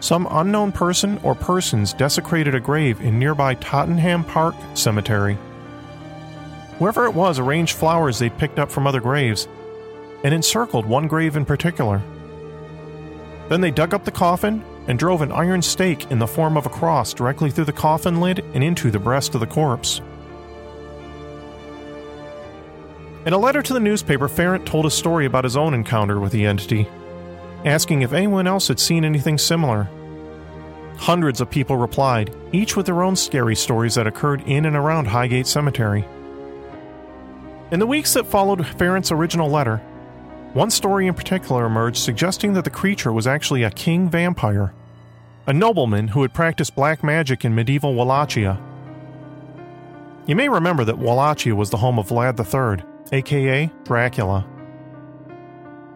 some 0.00 0.28
unknown 0.30 0.72
person 0.72 1.18
or 1.22 1.34
persons 1.34 1.92
desecrated 1.92 2.54
a 2.54 2.60
grave 2.60 3.00
in 3.00 3.18
nearby 3.18 3.54
Tottenham 3.54 4.24
Park 4.24 4.54
Cemetery. 4.74 5.38
Whoever 6.78 7.06
it 7.06 7.14
was 7.14 7.38
arranged 7.38 7.76
flowers 7.76 8.18
they'd 8.18 8.36
picked 8.36 8.58
up 8.58 8.70
from 8.70 8.86
other 8.86 9.00
graves 9.00 9.48
and 10.22 10.34
encircled 10.34 10.86
one 10.86 11.06
grave 11.06 11.36
in 11.36 11.44
particular. 11.44 12.02
Then 13.48 13.60
they 13.60 13.70
dug 13.70 13.94
up 13.94 14.04
the 14.04 14.10
coffin 14.10 14.62
and 14.86 14.98
drove 14.98 15.22
an 15.22 15.32
iron 15.32 15.62
stake 15.62 16.10
in 16.10 16.18
the 16.18 16.26
form 16.26 16.56
of 16.56 16.66
a 16.66 16.70
cross 16.70 17.14
directly 17.14 17.50
through 17.50 17.64
the 17.64 17.72
coffin 17.72 18.20
lid 18.20 18.44
and 18.54 18.62
into 18.62 18.90
the 18.90 18.98
breast 18.98 19.34
of 19.34 19.40
the 19.40 19.46
corpse. 19.46 20.00
In 23.24 23.32
a 23.32 23.38
letter 23.38 23.62
to 23.62 23.72
the 23.72 23.80
newspaper, 23.80 24.28
Farrant 24.28 24.66
told 24.66 24.86
a 24.86 24.90
story 24.90 25.26
about 25.26 25.44
his 25.44 25.56
own 25.56 25.74
encounter 25.74 26.20
with 26.20 26.30
the 26.30 26.46
entity 26.46 26.86
asking 27.66 28.02
if 28.02 28.12
anyone 28.12 28.46
else 28.46 28.68
had 28.68 28.78
seen 28.78 29.04
anything 29.04 29.36
similar. 29.36 29.88
Hundreds 30.96 31.40
of 31.40 31.50
people 31.50 31.76
replied, 31.76 32.34
each 32.52 32.76
with 32.76 32.86
their 32.86 33.02
own 33.02 33.16
scary 33.16 33.56
stories 33.56 33.96
that 33.96 34.06
occurred 34.06 34.40
in 34.46 34.64
and 34.64 34.76
around 34.76 35.06
Highgate 35.06 35.46
Cemetery. 35.46 36.06
In 37.72 37.80
the 37.80 37.86
weeks 37.86 38.14
that 38.14 38.26
followed 38.26 38.64
Farrant's 38.64 39.10
original 39.10 39.50
letter, 39.50 39.78
one 40.54 40.70
story 40.70 41.08
in 41.08 41.14
particular 41.14 41.66
emerged 41.66 41.98
suggesting 41.98 42.54
that 42.54 42.64
the 42.64 42.70
creature 42.70 43.12
was 43.12 43.26
actually 43.26 43.64
a 43.64 43.70
king 43.70 44.08
vampire, 44.08 44.72
a 45.46 45.52
nobleman 45.52 46.08
who 46.08 46.22
had 46.22 46.32
practiced 46.32 46.76
black 46.76 47.02
magic 47.02 47.44
in 47.44 47.54
medieval 47.54 47.94
Wallachia. 47.94 48.58
You 50.26 50.36
may 50.36 50.48
remember 50.48 50.84
that 50.84 50.98
Wallachia 50.98 51.54
was 51.54 51.70
the 51.70 51.76
home 51.76 51.98
of 51.98 52.08
Vlad 52.08 52.38
III, 52.38 52.84
aka 53.12 53.70
Dracula. 53.84 54.55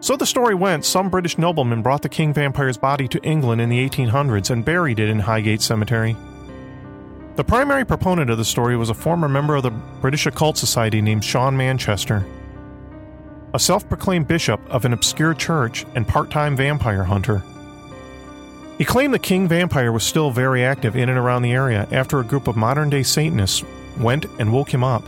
So 0.01 0.17
the 0.17 0.25
story 0.25 0.55
went, 0.55 0.83
some 0.83 1.09
British 1.09 1.37
nobleman 1.37 1.83
brought 1.83 2.01
the 2.01 2.09
king 2.09 2.33
vampire's 2.33 2.75
body 2.75 3.07
to 3.07 3.21
England 3.21 3.61
in 3.61 3.69
the 3.69 3.87
1800s 3.87 4.49
and 4.49 4.65
buried 4.65 4.99
it 4.99 5.09
in 5.09 5.19
Highgate 5.19 5.61
Cemetery. 5.61 6.17
The 7.35 7.43
primary 7.43 7.85
proponent 7.85 8.31
of 8.31 8.39
the 8.39 8.43
story 8.43 8.75
was 8.75 8.89
a 8.89 8.95
former 8.95 9.29
member 9.29 9.55
of 9.55 9.61
the 9.61 9.69
British 9.69 10.25
Occult 10.25 10.57
Society 10.57 11.03
named 11.03 11.23
Sean 11.23 11.55
Manchester, 11.55 12.25
a 13.53 13.59
self 13.59 13.87
proclaimed 13.87 14.27
bishop 14.27 14.59
of 14.71 14.85
an 14.85 14.93
obscure 14.93 15.35
church 15.35 15.85
and 15.93 16.07
part 16.07 16.31
time 16.31 16.57
vampire 16.57 17.03
hunter. 17.03 17.43
He 18.79 18.85
claimed 18.85 19.13
the 19.13 19.19
king 19.19 19.47
vampire 19.47 19.91
was 19.91 20.03
still 20.03 20.31
very 20.31 20.63
active 20.63 20.95
in 20.95 21.09
and 21.09 21.17
around 21.19 21.43
the 21.43 21.53
area 21.53 21.87
after 21.91 22.19
a 22.19 22.25
group 22.25 22.47
of 22.47 22.55
modern 22.55 22.89
day 22.89 23.03
Satanists 23.03 23.63
went 23.99 24.25
and 24.39 24.51
woke 24.51 24.73
him 24.73 24.83
up. 24.83 25.03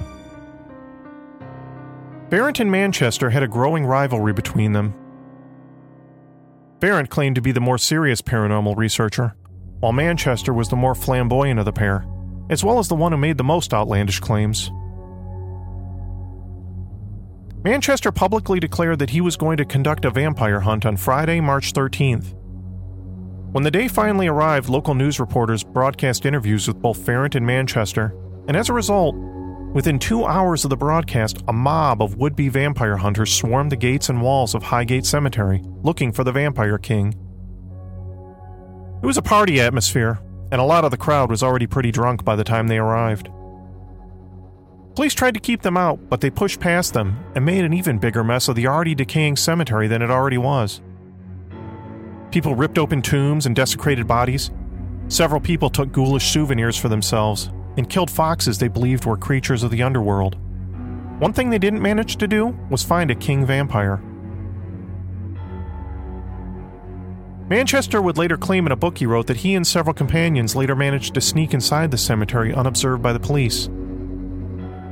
Farrant 2.34 2.60
and 2.60 2.72
Manchester 2.72 3.30
had 3.30 3.44
a 3.44 3.48
growing 3.48 3.86
rivalry 3.86 4.34
between 4.34 4.74
them. 4.74 4.96
Farrant 6.82 7.12
claimed 7.12 7.36
to 7.36 7.44
be 7.44 7.52
the 7.52 7.62
more 7.62 7.78
serious 7.78 8.24
paranormal 8.24 8.76
researcher, 8.76 9.36
while 9.82 9.92
Manchester 9.92 10.52
was 10.52 10.68
the 10.68 10.76
more 10.76 10.96
flamboyant 10.96 11.60
of 11.60 11.66
the 11.66 11.72
pair, 11.72 12.08
as 12.50 12.64
well 12.64 12.80
as 12.80 12.88
the 12.88 12.96
one 12.96 13.12
who 13.12 13.20
made 13.20 13.38
the 13.38 13.44
most 13.44 13.72
outlandish 13.72 14.20
claims. 14.20 14.72
Manchester 17.64 18.12
publicly 18.12 18.60
declared 18.60 18.98
that 18.98 19.12
he 19.12 19.22
was 19.22 19.38
going 19.38 19.58
to 19.58 19.64
conduct 19.64 20.04
a 20.04 20.10
vampire 20.10 20.62
hunt 20.62 20.88
on 20.88 20.98
Friday, 20.98 21.40
March 21.40 21.72
13th. 21.72 22.34
When 23.52 23.64
the 23.64 23.70
day 23.70 23.88
finally 23.88 24.26
arrived, 24.26 24.70
local 24.70 24.96
news 24.96 25.20
reporters 25.20 25.64
broadcast 25.64 26.26
interviews 26.26 26.68
with 26.68 26.82
both 26.82 26.98
Farrant 26.98 27.36
and 27.36 27.46
Manchester, 27.46 28.16
and 28.48 28.58
as 28.58 28.70
a 28.70 28.74
result, 28.74 29.14
within 29.74 29.98
two 29.98 30.24
hours 30.24 30.64
of 30.64 30.70
the 30.70 30.78
broadcast, 30.78 31.44
a 31.48 31.54
mob 31.54 32.02
of 32.02 32.16
would 32.16 32.36
be 32.36 32.48
vampire 32.48 32.98
hunters 32.98 33.34
swarmed 33.34 33.72
the 33.72 33.76
gates 33.76 34.08
and 34.08 34.22
walls 34.22 34.54
of 34.54 34.64
Highgate 34.64 35.06
Cemetery 35.06 35.62
looking 35.82 36.12
for 36.12 36.24
the 36.24 36.32
Vampire 36.32 36.78
King. 36.78 37.16
It 39.02 39.06
was 39.06 39.18
a 39.18 39.22
party 39.22 39.60
atmosphere, 39.60 40.20
and 40.52 40.62
a 40.62 40.66
lot 40.66 40.86
of 40.86 40.92
the 40.92 40.98
crowd 40.98 41.30
was 41.30 41.44
already 41.44 41.68
pretty 41.68 41.92
drunk 41.92 42.24
by 42.24 42.36
the 42.36 42.44
time 42.44 42.68
they 42.68 42.78
arrived. 42.78 43.30
Police 44.96 45.16
tried 45.16 45.34
to 45.34 45.40
keep 45.40 45.64
them 45.64 45.76
out, 45.76 46.08
but 46.08 46.22
they 46.22 46.30
pushed 46.30 46.60
past 46.60 46.94
them 46.94 47.18
and 47.36 47.44
made 47.44 47.66
an 47.66 47.74
even 47.74 47.98
bigger 47.98 48.24
mess 48.24 48.48
of 48.48 48.56
the 48.56 48.68
already 48.68 48.94
decaying 48.94 49.36
cemetery 49.36 49.88
than 49.88 50.04
it 50.04 50.12
already 50.12 50.38
was. 50.38 50.82
People 52.30 52.56
ripped 52.56 52.78
open 52.78 53.02
tombs 53.02 53.48
and 53.48 53.56
desecrated 53.56 54.08
bodies. 54.08 54.52
Several 55.08 55.42
people 55.42 55.70
took 55.70 55.92
ghoulish 55.92 56.32
souvenirs 56.32 56.78
for 56.78 56.90
themselves 56.90 57.52
and 57.78 57.90
killed 57.90 58.12
foxes 58.12 58.58
they 58.58 58.68
believed 58.68 59.06
were 59.06 59.18
creatures 59.18 59.64
of 59.64 59.72
the 59.72 59.84
underworld. 59.84 60.38
One 61.20 61.34
thing 61.34 61.50
they 61.50 61.60
didn't 61.60 61.82
manage 61.82 62.18
to 62.18 62.28
do 62.28 62.58
was 62.70 62.84
find 62.84 63.10
a 63.10 63.16
king 63.16 63.46
vampire. 63.46 64.02
Manchester 67.50 68.02
would 68.02 68.18
later 68.18 68.38
claim 68.38 68.66
in 68.66 68.72
a 68.72 68.76
book 68.76 68.98
he 68.98 69.06
wrote 69.06 69.28
that 69.28 69.38
he 69.38 69.56
and 69.56 69.66
several 69.66 69.94
companions 69.94 70.56
later 70.56 70.76
managed 70.76 71.14
to 71.14 71.22
sneak 71.22 71.54
inside 71.54 71.92
the 71.92 71.98
cemetery 71.98 72.54
unobserved 72.54 73.02
by 73.02 73.14
the 73.14 73.20
police. 73.20 73.70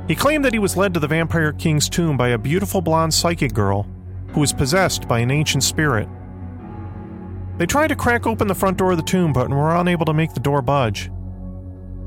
He 0.08 0.14
claimed 0.14 0.44
that 0.44 0.52
he 0.52 0.58
was 0.58 0.76
led 0.76 0.94
to 0.94 1.00
the 1.00 1.06
Vampire 1.06 1.52
King's 1.52 1.88
tomb 1.88 2.16
by 2.16 2.28
a 2.28 2.38
beautiful 2.38 2.80
blonde 2.80 3.14
psychic 3.14 3.54
girl 3.54 3.86
who 4.32 4.40
was 4.40 4.52
possessed 4.52 5.06
by 5.06 5.20
an 5.20 5.30
ancient 5.30 5.62
spirit. 5.62 6.08
They 7.58 7.66
tried 7.66 7.88
to 7.88 7.96
crack 7.96 8.26
open 8.26 8.48
the 8.48 8.54
front 8.54 8.78
door 8.78 8.92
of 8.92 8.96
the 8.96 9.02
tomb 9.04 9.32
but 9.32 9.50
were 9.50 9.76
unable 9.76 10.06
to 10.06 10.14
make 10.14 10.34
the 10.34 10.40
door 10.40 10.62
budge. 10.62 11.10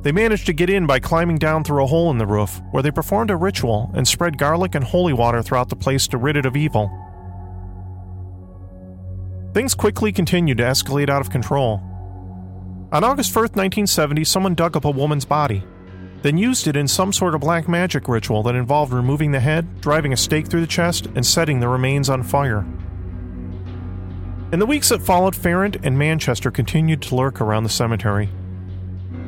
They 0.05 0.13
managed 0.13 0.45
to 0.45 0.53
get 0.53 0.69
in 0.69 0.85
by 0.85 0.99
climbing 0.99 1.39
down 1.39 1.63
through 1.63 1.83
a 1.83 1.87
hole 1.87 2.11
in 2.11 2.19
the 2.19 2.27
roof, 2.27 2.61
where 2.71 2.83
they 2.83 2.91
performed 2.91 3.31
a 3.31 3.35
ritual 3.35 3.91
and 3.95 4.07
spread 4.07 4.37
garlic 4.37 4.75
and 4.75 4.85
holy 4.85 5.13
water 5.13 5.41
throughout 5.41 5.69
the 5.69 5.75
place 5.75 6.07
to 6.09 6.17
rid 6.17 6.37
it 6.37 6.45
of 6.45 6.55
evil. 6.55 6.91
Things 9.53 9.73
quickly 9.73 10.13
continued 10.13 10.59
to 10.59 10.63
escalate 10.63 11.09
out 11.09 11.21
of 11.21 11.31
control. 11.31 11.81
On 12.91 13.03
August 13.03 13.31
1st, 13.31 13.55
1970, 13.57 14.23
someone 14.23 14.53
dug 14.53 14.77
up 14.77 14.85
a 14.85 14.91
woman's 14.91 15.25
body 15.25 15.63
then 16.25 16.39
used 16.39 16.65
it 16.65 16.75
in 16.75 16.87
some 16.87 17.13
sort 17.13 17.35
of 17.35 17.41
black 17.41 17.67
magic 17.67 18.07
ritual 18.07 18.41
that 18.41 18.55
involved 18.55 18.91
removing 18.91 19.31
the 19.31 19.39
head, 19.39 19.79
driving 19.79 20.11
a 20.11 20.17
stake 20.17 20.47
through 20.47 20.61
the 20.61 20.65
chest, 20.65 21.05
and 21.13 21.23
setting 21.23 21.59
the 21.59 21.67
remains 21.67 22.09
on 22.09 22.23
fire. 22.23 22.65
In 24.51 24.57
the 24.57 24.65
weeks 24.65 24.89
that 24.89 25.03
followed, 25.03 25.35
Farrant 25.35 25.77
and 25.83 25.99
Manchester 25.99 26.49
continued 26.49 27.03
to 27.03 27.15
lurk 27.15 27.41
around 27.41 27.61
the 27.61 27.69
cemetery. 27.69 28.31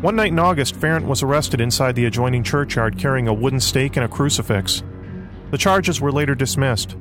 One 0.01 0.15
night 0.15 0.31
in 0.31 0.39
August, 0.39 0.75
Farrant 0.75 1.07
was 1.07 1.23
arrested 1.23 1.59
inside 1.59 1.95
the 1.95 2.05
adjoining 2.05 2.43
churchyard 2.43 2.97
carrying 2.97 3.27
a 3.27 3.33
wooden 3.33 3.59
stake 3.59 3.95
and 3.95 4.05
a 4.05 4.07
crucifix. 4.07 4.83
The 5.51 5.57
charges 5.57 5.99
were 5.99 6.11
later 6.11 6.35
dismissed. 6.35 6.95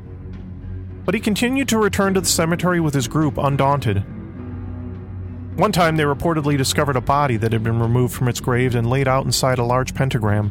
But 1.05 1.15
he 1.15 1.21
continued 1.21 1.69
to 1.69 1.79
return 1.79 2.15
to 2.15 2.21
the 2.21 2.27
cemetery 2.27 2.81
with 2.81 2.95
his 2.95 3.07
group 3.07 3.39
undaunted, 3.39 4.05
one 5.57 5.73
time 5.73 5.97
they 5.97 6.03
reportedly 6.03 6.59
discovered 6.59 6.97
a 6.97 7.01
body 7.01 7.39
that 7.39 7.51
had 7.51 7.63
been 7.63 7.81
removed 7.81 8.15
from 8.15 8.29
its 8.29 8.41
grave 8.41 8.75
and 8.75 8.91
laid 8.91 9.09
out 9.09 9.25
inside 9.25 9.59
a 9.59 9.65
large 9.65 9.95
pentagram. 9.95 10.51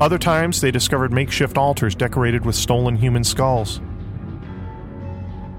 Other 0.00 0.16
times 0.16 0.62
they 0.62 0.70
discovered 0.70 1.12
makeshift 1.12 1.58
altars 1.58 1.94
decorated 1.94 2.46
with 2.46 2.54
stolen 2.54 2.96
human 2.96 3.22
skulls. 3.22 3.82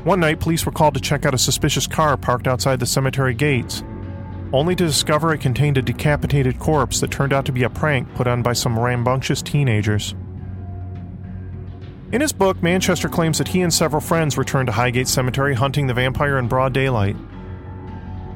One 0.04 0.20
night, 0.20 0.40
police 0.40 0.66
were 0.66 0.72
called 0.72 0.96
to 0.96 1.00
check 1.00 1.28
out 1.28 1.36
a 1.36 1.38
suspicious 1.38 1.86
car 1.86 2.18
parked 2.18 2.48
outside 2.48 2.80
the 2.80 2.88
cemetery 2.88 3.36
gates, 3.36 3.84
only 4.52 4.76
to 4.76 4.86
discover 4.86 5.34
it 5.34 5.42
contained 5.42 5.78
a 5.78 5.82
decapitated 5.82 6.60
corpse 6.60 7.00
that 7.00 7.12
turned 7.12 7.34
out 7.34 7.46
to 7.46 7.52
be 7.52 7.64
a 7.64 7.70
prank 7.70 8.14
put 8.16 8.28
on 8.28 8.42
by 8.42 8.54
some 8.54 8.80
rambunctious 8.80 9.42
teenagers. 9.42 10.16
In 12.12 12.22
his 12.22 12.34
book, 12.34 12.64
Manchester 12.64 13.08
claims 13.08 13.38
that 13.38 13.50
he 13.50 13.62
and 13.62 13.72
several 13.72 14.02
friends 14.02 14.38
returned 14.38 14.68
to 14.68 14.74
Highgate 14.74 15.08
Cemetery 15.08 15.54
hunting 15.54 15.86
the 15.86 15.94
vampire 15.94 16.40
in 16.40 16.48
broad 16.48 16.74
daylight. 16.74 17.16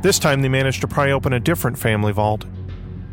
This 0.04 0.20
time 0.20 0.42
they 0.42 0.50
managed 0.50 0.82
to 0.82 0.88
pry 0.88 1.10
open 1.12 1.34
a 1.34 1.40
different 1.40 1.80
family 1.80 2.12
vault, 2.12 2.46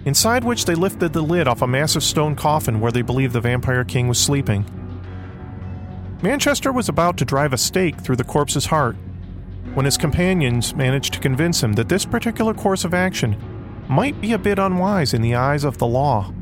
inside 0.05 0.45
which 0.45 0.67
they 0.67 0.75
lifted 0.75 1.15
the 1.15 1.23
lid 1.23 1.49
off 1.49 1.63
a 1.63 1.67
massive 1.67 2.03
stone 2.03 2.37
coffin 2.37 2.81
where 2.81 2.93
they 2.93 3.01
believed 3.01 3.33
the 3.33 3.41
Vampire 3.41 3.85
King 3.85 4.09
was 4.09 4.19
sleeping. 4.19 4.67
Manchester 6.21 6.71
was 6.71 6.91
about 6.91 7.17
to 7.17 7.25
drive 7.25 7.55
a 7.55 7.59
stake 7.59 7.99
through 7.99 8.17
the 8.17 8.25
corpse's 8.25 8.67
heart 8.67 8.97
when 9.75 9.85
his 9.85 9.97
companions 9.97 10.75
managed 10.75 11.15
to 11.15 11.21
convince 11.21 11.63
him 11.63 11.75
that 11.75 11.89
this 11.89 12.05
particular 12.05 12.55
course 12.55 12.85
of 12.85 12.95
action 12.95 13.37
might 13.89 14.21
be 14.21 14.33
a 14.33 14.39
bit 14.39 14.59
unwise 14.59 15.15
in 15.15 15.23
the 15.23 15.35
eyes 15.35 15.65
of 15.65 15.79
the 15.79 15.87
law. 15.87 16.33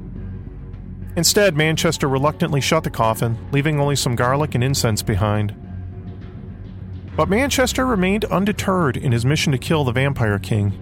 Instead, 1.17 1.57
Manchester 1.57 2.09
reluctantly 2.09 2.61
shut 2.61 2.85
the 2.85 2.91
coffin, 2.91 3.39
leaving 3.51 3.81
only 3.81 3.97
some 3.97 4.15
garlic 4.15 4.55
and 4.55 4.63
incense 4.63 5.03
behind. 5.03 5.55
But 7.17 7.29
Manchester 7.29 7.85
remained 7.85 8.25
undeterred 8.27 8.97
in 8.97 9.11
his 9.11 9.27
mission 9.27 9.51
to 9.53 9.59
kill 9.59 9.83
the 9.83 9.93
Vampire 9.93 10.39
King. 10.39 10.79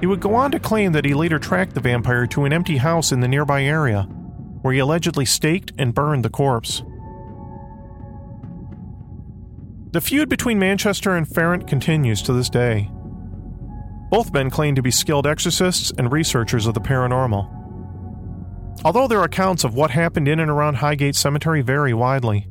He 0.00 0.06
would 0.06 0.20
go 0.20 0.34
on 0.34 0.52
to 0.52 0.60
claim 0.60 0.92
that 0.92 1.04
he 1.04 1.14
later 1.14 1.38
tracked 1.38 1.74
the 1.74 1.80
vampire 1.80 2.26
to 2.28 2.44
an 2.44 2.52
empty 2.52 2.76
house 2.76 3.10
in 3.10 3.20
the 3.20 3.28
nearby 3.28 3.64
area, 3.64 4.02
where 4.62 4.74
he 4.74 4.78
allegedly 4.78 5.24
staked 5.24 5.72
and 5.78 5.94
burned 5.94 6.24
the 6.24 6.30
corpse. 6.30 6.82
The 9.96 10.02
feud 10.02 10.28
between 10.28 10.58
Manchester 10.58 11.16
and 11.16 11.26
Farrant 11.26 11.66
continues 11.66 12.20
to 12.20 12.34
this 12.34 12.50
day. 12.50 12.90
Both 14.10 14.30
men 14.30 14.50
claim 14.50 14.74
to 14.74 14.82
be 14.82 14.90
skilled 14.90 15.26
exorcists 15.26 15.90
and 15.96 16.12
researchers 16.12 16.66
of 16.66 16.74
the 16.74 16.82
paranormal. 16.82 17.48
Although 18.84 19.08
their 19.08 19.22
accounts 19.22 19.64
of 19.64 19.74
what 19.74 19.92
happened 19.92 20.28
in 20.28 20.38
and 20.38 20.50
around 20.50 20.74
Highgate 20.74 21.16
Cemetery 21.16 21.62
vary 21.62 21.94
widely. 21.94 22.46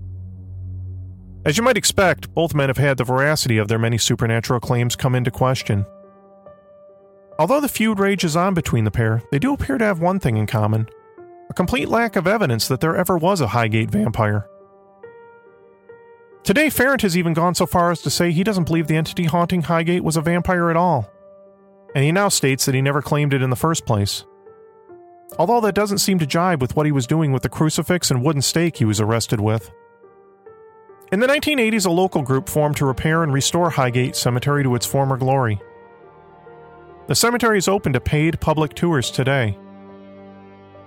As 1.45 1.55
you 1.55 1.61
might 1.61 1.77
expect, 1.77 2.33
both 2.33 2.55
men 2.55 2.69
have 2.69 2.79
had 2.79 2.97
the 2.97 3.03
veracity 3.03 3.59
of 3.59 3.67
their 3.67 3.77
many 3.77 3.99
supernatural 3.99 4.59
claims 4.59 4.95
come 4.95 5.13
into 5.13 5.29
question. 5.29 5.85
Although 7.37 7.61
the 7.61 7.69
feud 7.69 7.99
rages 7.99 8.35
on 8.35 8.55
between 8.55 8.85
the 8.85 8.89
pair, 8.89 9.21
they 9.31 9.37
do 9.37 9.53
appear 9.53 9.77
to 9.77 9.85
have 9.85 9.99
one 9.99 10.19
thing 10.19 10.37
in 10.37 10.47
common 10.47 10.89
a 11.47 11.53
complete 11.53 11.89
lack 11.89 12.15
of 12.15 12.25
evidence 12.25 12.67
that 12.67 12.81
there 12.81 12.95
ever 12.95 13.19
was 13.19 13.39
a 13.39 13.49
Highgate 13.49 13.91
vampire. 13.91 14.49
Today, 16.45 16.69
Farrant 16.69 17.01
has 17.01 17.17
even 17.17 17.33
gone 17.33 17.55
so 17.55 17.65
far 17.65 17.89
as 17.89 18.03
to 18.03 18.11
say 18.11 18.31
he 18.31 18.43
doesn't 18.43 18.65
believe 18.65 18.85
the 18.85 18.95
entity 18.95 19.23
haunting 19.23 19.63
Highgate 19.63 20.03
was 20.03 20.15
a 20.15 20.21
vampire 20.21 20.69
at 20.69 20.77
all, 20.77 21.09
and 21.95 22.03
he 22.03 22.11
now 22.11 22.29
states 22.29 22.65
that 22.65 22.75
he 22.75 22.83
never 22.83 23.01
claimed 23.01 23.33
it 23.33 23.41
in 23.41 23.49
the 23.49 23.55
first 23.55 23.87
place. 23.87 24.23
Although 25.39 25.59
that 25.61 25.73
doesn't 25.73 25.97
seem 25.97 26.19
to 26.19 26.27
jibe 26.27 26.61
with 26.61 26.75
what 26.75 26.85
he 26.85 26.91
was 26.91 27.07
doing 27.07 27.31
with 27.31 27.41
the 27.41 27.49
crucifix 27.49 28.11
and 28.11 28.23
wooden 28.23 28.43
stake 28.43 28.77
he 28.77 28.85
was 28.85 29.01
arrested 29.01 29.41
with. 29.41 29.71
In 31.11 31.19
the 31.19 31.25
1980s, 31.25 31.87
a 31.87 31.89
local 31.89 32.21
group 32.21 32.47
formed 32.47 32.77
to 32.77 32.85
repair 32.85 33.23
and 33.23 33.33
restore 33.33 33.71
Highgate 33.71 34.15
Cemetery 34.15 34.61
to 34.61 34.75
its 34.75 34.85
former 34.85 35.17
glory. 35.17 35.59
The 37.07 37.15
cemetery 37.15 37.57
is 37.57 37.67
open 37.67 37.93
to 37.93 37.99
paid 37.99 38.39
public 38.39 38.75
tours 38.75 39.09
today. 39.09 39.57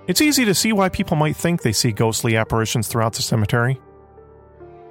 It's 0.07 0.21
easy 0.21 0.45
to 0.45 0.55
see 0.55 0.71
why 0.71 0.87
people 0.87 1.17
might 1.17 1.35
think 1.35 1.61
they 1.63 1.73
see 1.73 1.91
ghostly 1.91 2.37
apparitions 2.37 2.87
throughout 2.87 3.13
the 3.13 3.21
cemetery. 3.21 3.81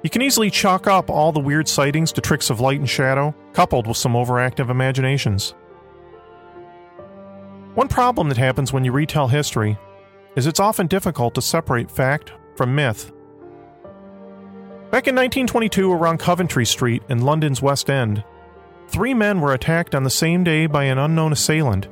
You 0.01 0.09
can 0.09 0.21
easily 0.21 0.49
chalk 0.49 0.87
up 0.87 1.09
all 1.09 1.31
the 1.31 1.41
weird 1.41 1.67
sightings 1.67 2.11
to 2.13 2.21
tricks 2.21 2.49
of 2.49 2.61
light 2.61 2.79
and 2.79 2.89
shadow, 2.89 3.35
coupled 3.51 3.85
with 3.85 3.97
some 3.97 4.13
overactive 4.13 4.69
imaginations. 4.69 5.53
One 7.75 7.89
problem 7.89 8.29
that 8.29 8.37
happens 8.37 8.71
when 8.71 8.85
you 8.85 8.91
retell 8.91 9.27
history 9.27 9.77
is 10.35 10.47
it's 10.47 10.59
often 10.59 10.87
difficult 10.87 11.35
to 11.35 11.41
separate 11.41 11.91
fact 11.91 12.31
from 12.55 12.75
myth. 12.75 13.11
Back 14.91 15.07
in 15.07 15.15
1922, 15.15 15.91
around 15.91 16.19
Coventry 16.19 16.65
Street 16.65 17.03
in 17.09 17.21
London's 17.21 17.61
West 17.61 17.89
End, 17.89 18.23
three 18.87 19.13
men 19.13 19.41
were 19.41 19.53
attacked 19.53 19.93
on 19.93 20.03
the 20.03 20.09
same 20.09 20.43
day 20.43 20.65
by 20.65 20.85
an 20.85 20.97
unknown 20.97 21.33
assailant 21.33 21.87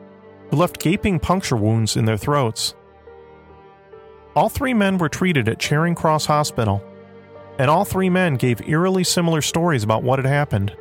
who 0.50 0.58
left 0.58 0.80
gaping 0.80 1.20
puncture 1.20 1.58
wounds 1.58 1.98
in 1.98 2.06
their 2.06 2.17
throats. 2.17 2.74
All 4.36 4.50
three 4.50 4.74
men 4.74 4.98
were 4.98 5.10
treated 5.10 5.50
at 5.50 5.60
Charing 5.60 5.93
Cross 5.93 6.26
Hospital, 6.26 6.82
and 7.60 7.70
all 7.70 7.86
three 7.86 8.10
men 8.10 8.36
gave 8.36 8.67
eerily 8.67 9.04
similar 9.04 9.41
stories 9.41 9.84
about 9.84 10.04
what 10.04 10.20
had 10.20 10.26
happened. 10.26 10.76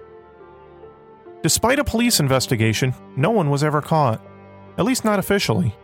Despite 1.43 1.79
a 1.79 1.85
police 1.85 2.21
investigation, 2.21 2.95
no 3.17 3.31
one 3.31 3.51
was 3.51 3.62
ever 3.62 3.81
caught, 3.81 4.21
at 4.79 4.85
least 4.85 5.05
not 5.05 5.19
officially. 5.19 5.75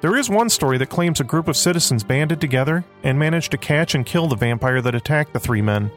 There 0.00 0.16
is 0.16 0.28
one 0.28 0.50
story 0.50 0.78
that 0.78 0.90
claims 0.90 1.20
a 1.20 1.24
group 1.24 1.48
of 1.48 1.56
citizens 1.56 2.04
banded 2.04 2.40
together 2.40 2.84
and 3.02 3.18
managed 3.18 3.50
to 3.52 3.58
catch 3.58 3.94
and 3.94 4.04
kill 4.04 4.28
the 4.28 4.36
vampire 4.36 4.82
that 4.82 4.94
attacked 4.94 5.32
the 5.32 5.40
three 5.40 5.62
men. 5.62 5.90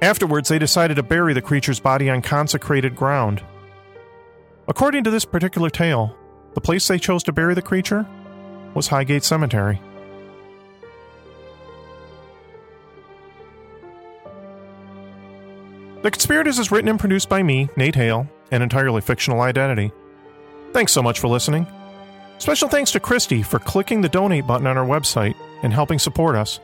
Afterwards, 0.00 0.48
they 0.48 0.58
decided 0.58 0.94
to 0.94 1.02
bury 1.02 1.34
the 1.34 1.42
creature's 1.42 1.80
body 1.80 2.08
on 2.08 2.22
consecrated 2.22 2.94
ground. 2.94 3.42
According 4.68 5.04
to 5.04 5.10
this 5.10 5.24
particular 5.24 5.70
tale, 5.70 6.16
the 6.54 6.60
place 6.60 6.86
they 6.86 6.98
chose 6.98 7.22
to 7.24 7.32
bury 7.32 7.54
the 7.54 7.62
creature 7.62 8.06
was 8.74 8.86
Highgate 8.86 9.24
Cemetery. 9.24 9.80
The 16.02 16.10
Conspirators 16.10 16.58
is 16.58 16.70
written 16.70 16.88
and 16.88 16.98
produced 16.98 17.28
by 17.28 17.42
me, 17.42 17.68
Nate 17.76 17.94
Hale, 17.94 18.26
an 18.50 18.62
entirely 18.62 19.02
fictional 19.02 19.42
identity. 19.42 19.92
Thanks 20.72 20.92
so 20.92 21.02
much 21.02 21.20
for 21.20 21.28
listening. 21.28 21.66
Special 22.38 22.70
thanks 22.70 22.90
to 22.92 23.00
Christy 23.00 23.42
for 23.42 23.58
clicking 23.58 24.00
the 24.00 24.08
donate 24.08 24.46
button 24.46 24.66
on 24.66 24.78
our 24.78 24.86
website 24.86 25.34
and 25.62 25.74
helping 25.74 25.98
support 25.98 26.36
us. 26.36 26.58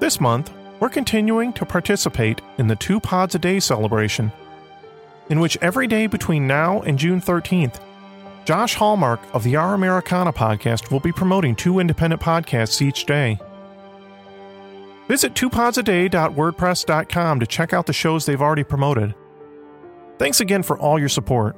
This 0.00 0.20
month, 0.20 0.52
we're 0.80 0.90
continuing 0.90 1.54
to 1.54 1.64
participate 1.64 2.42
in 2.58 2.66
the 2.66 2.76
Two 2.76 3.00
Pods 3.00 3.36
a 3.36 3.38
Day 3.38 3.58
celebration, 3.58 4.30
in 5.30 5.40
which 5.40 5.56
every 5.62 5.86
day 5.86 6.06
between 6.06 6.46
now 6.46 6.82
and 6.82 6.98
June 6.98 7.22
13th, 7.22 7.80
Josh 8.44 8.74
Hallmark 8.74 9.20
of 9.32 9.44
the 9.44 9.56
Our 9.56 9.72
Americana 9.72 10.32
podcast 10.32 10.90
will 10.90 11.00
be 11.00 11.12
promoting 11.12 11.54
two 11.54 11.78
independent 11.78 12.20
podcasts 12.20 12.82
each 12.82 13.06
day. 13.06 13.38
Visit 15.12 15.34
twopodsaday.wordpress.com 15.34 17.40
to 17.40 17.46
check 17.46 17.74
out 17.74 17.84
the 17.84 17.92
shows 17.92 18.24
they've 18.24 18.40
already 18.40 18.64
promoted. 18.64 19.14
Thanks 20.18 20.40
again 20.40 20.62
for 20.62 20.78
all 20.78 20.98
your 20.98 21.10
support. 21.10 21.54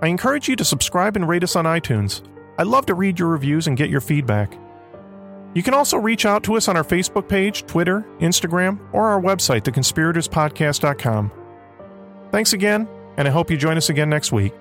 I 0.00 0.06
encourage 0.06 0.48
you 0.48 0.54
to 0.54 0.64
subscribe 0.64 1.16
and 1.16 1.28
rate 1.28 1.42
us 1.42 1.56
on 1.56 1.64
iTunes. 1.64 2.22
I'd 2.56 2.68
love 2.68 2.86
to 2.86 2.94
read 2.94 3.18
your 3.18 3.30
reviews 3.30 3.66
and 3.66 3.76
get 3.76 3.90
your 3.90 4.00
feedback. 4.00 4.56
You 5.54 5.64
can 5.64 5.74
also 5.74 5.96
reach 5.96 6.24
out 6.24 6.44
to 6.44 6.54
us 6.54 6.68
on 6.68 6.76
our 6.76 6.84
Facebook 6.84 7.28
page, 7.28 7.66
Twitter, 7.66 8.06
Instagram, 8.20 8.78
or 8.92 9.08
our 9.08 9.20
website, 9.20 9.62
theconspiratorspodcast.com. 9.62 11.32
Thanks 12.30 12.52
again, 12.52 12.86
and 13.16 13.26
I 13.26 13.32
hope 13.32 13.50
you 13.50 13.56
join 13.56 13.76
us 13.76 13.88
again 13.88 14.08
next 14.08 14.30
week. 14.30 14.52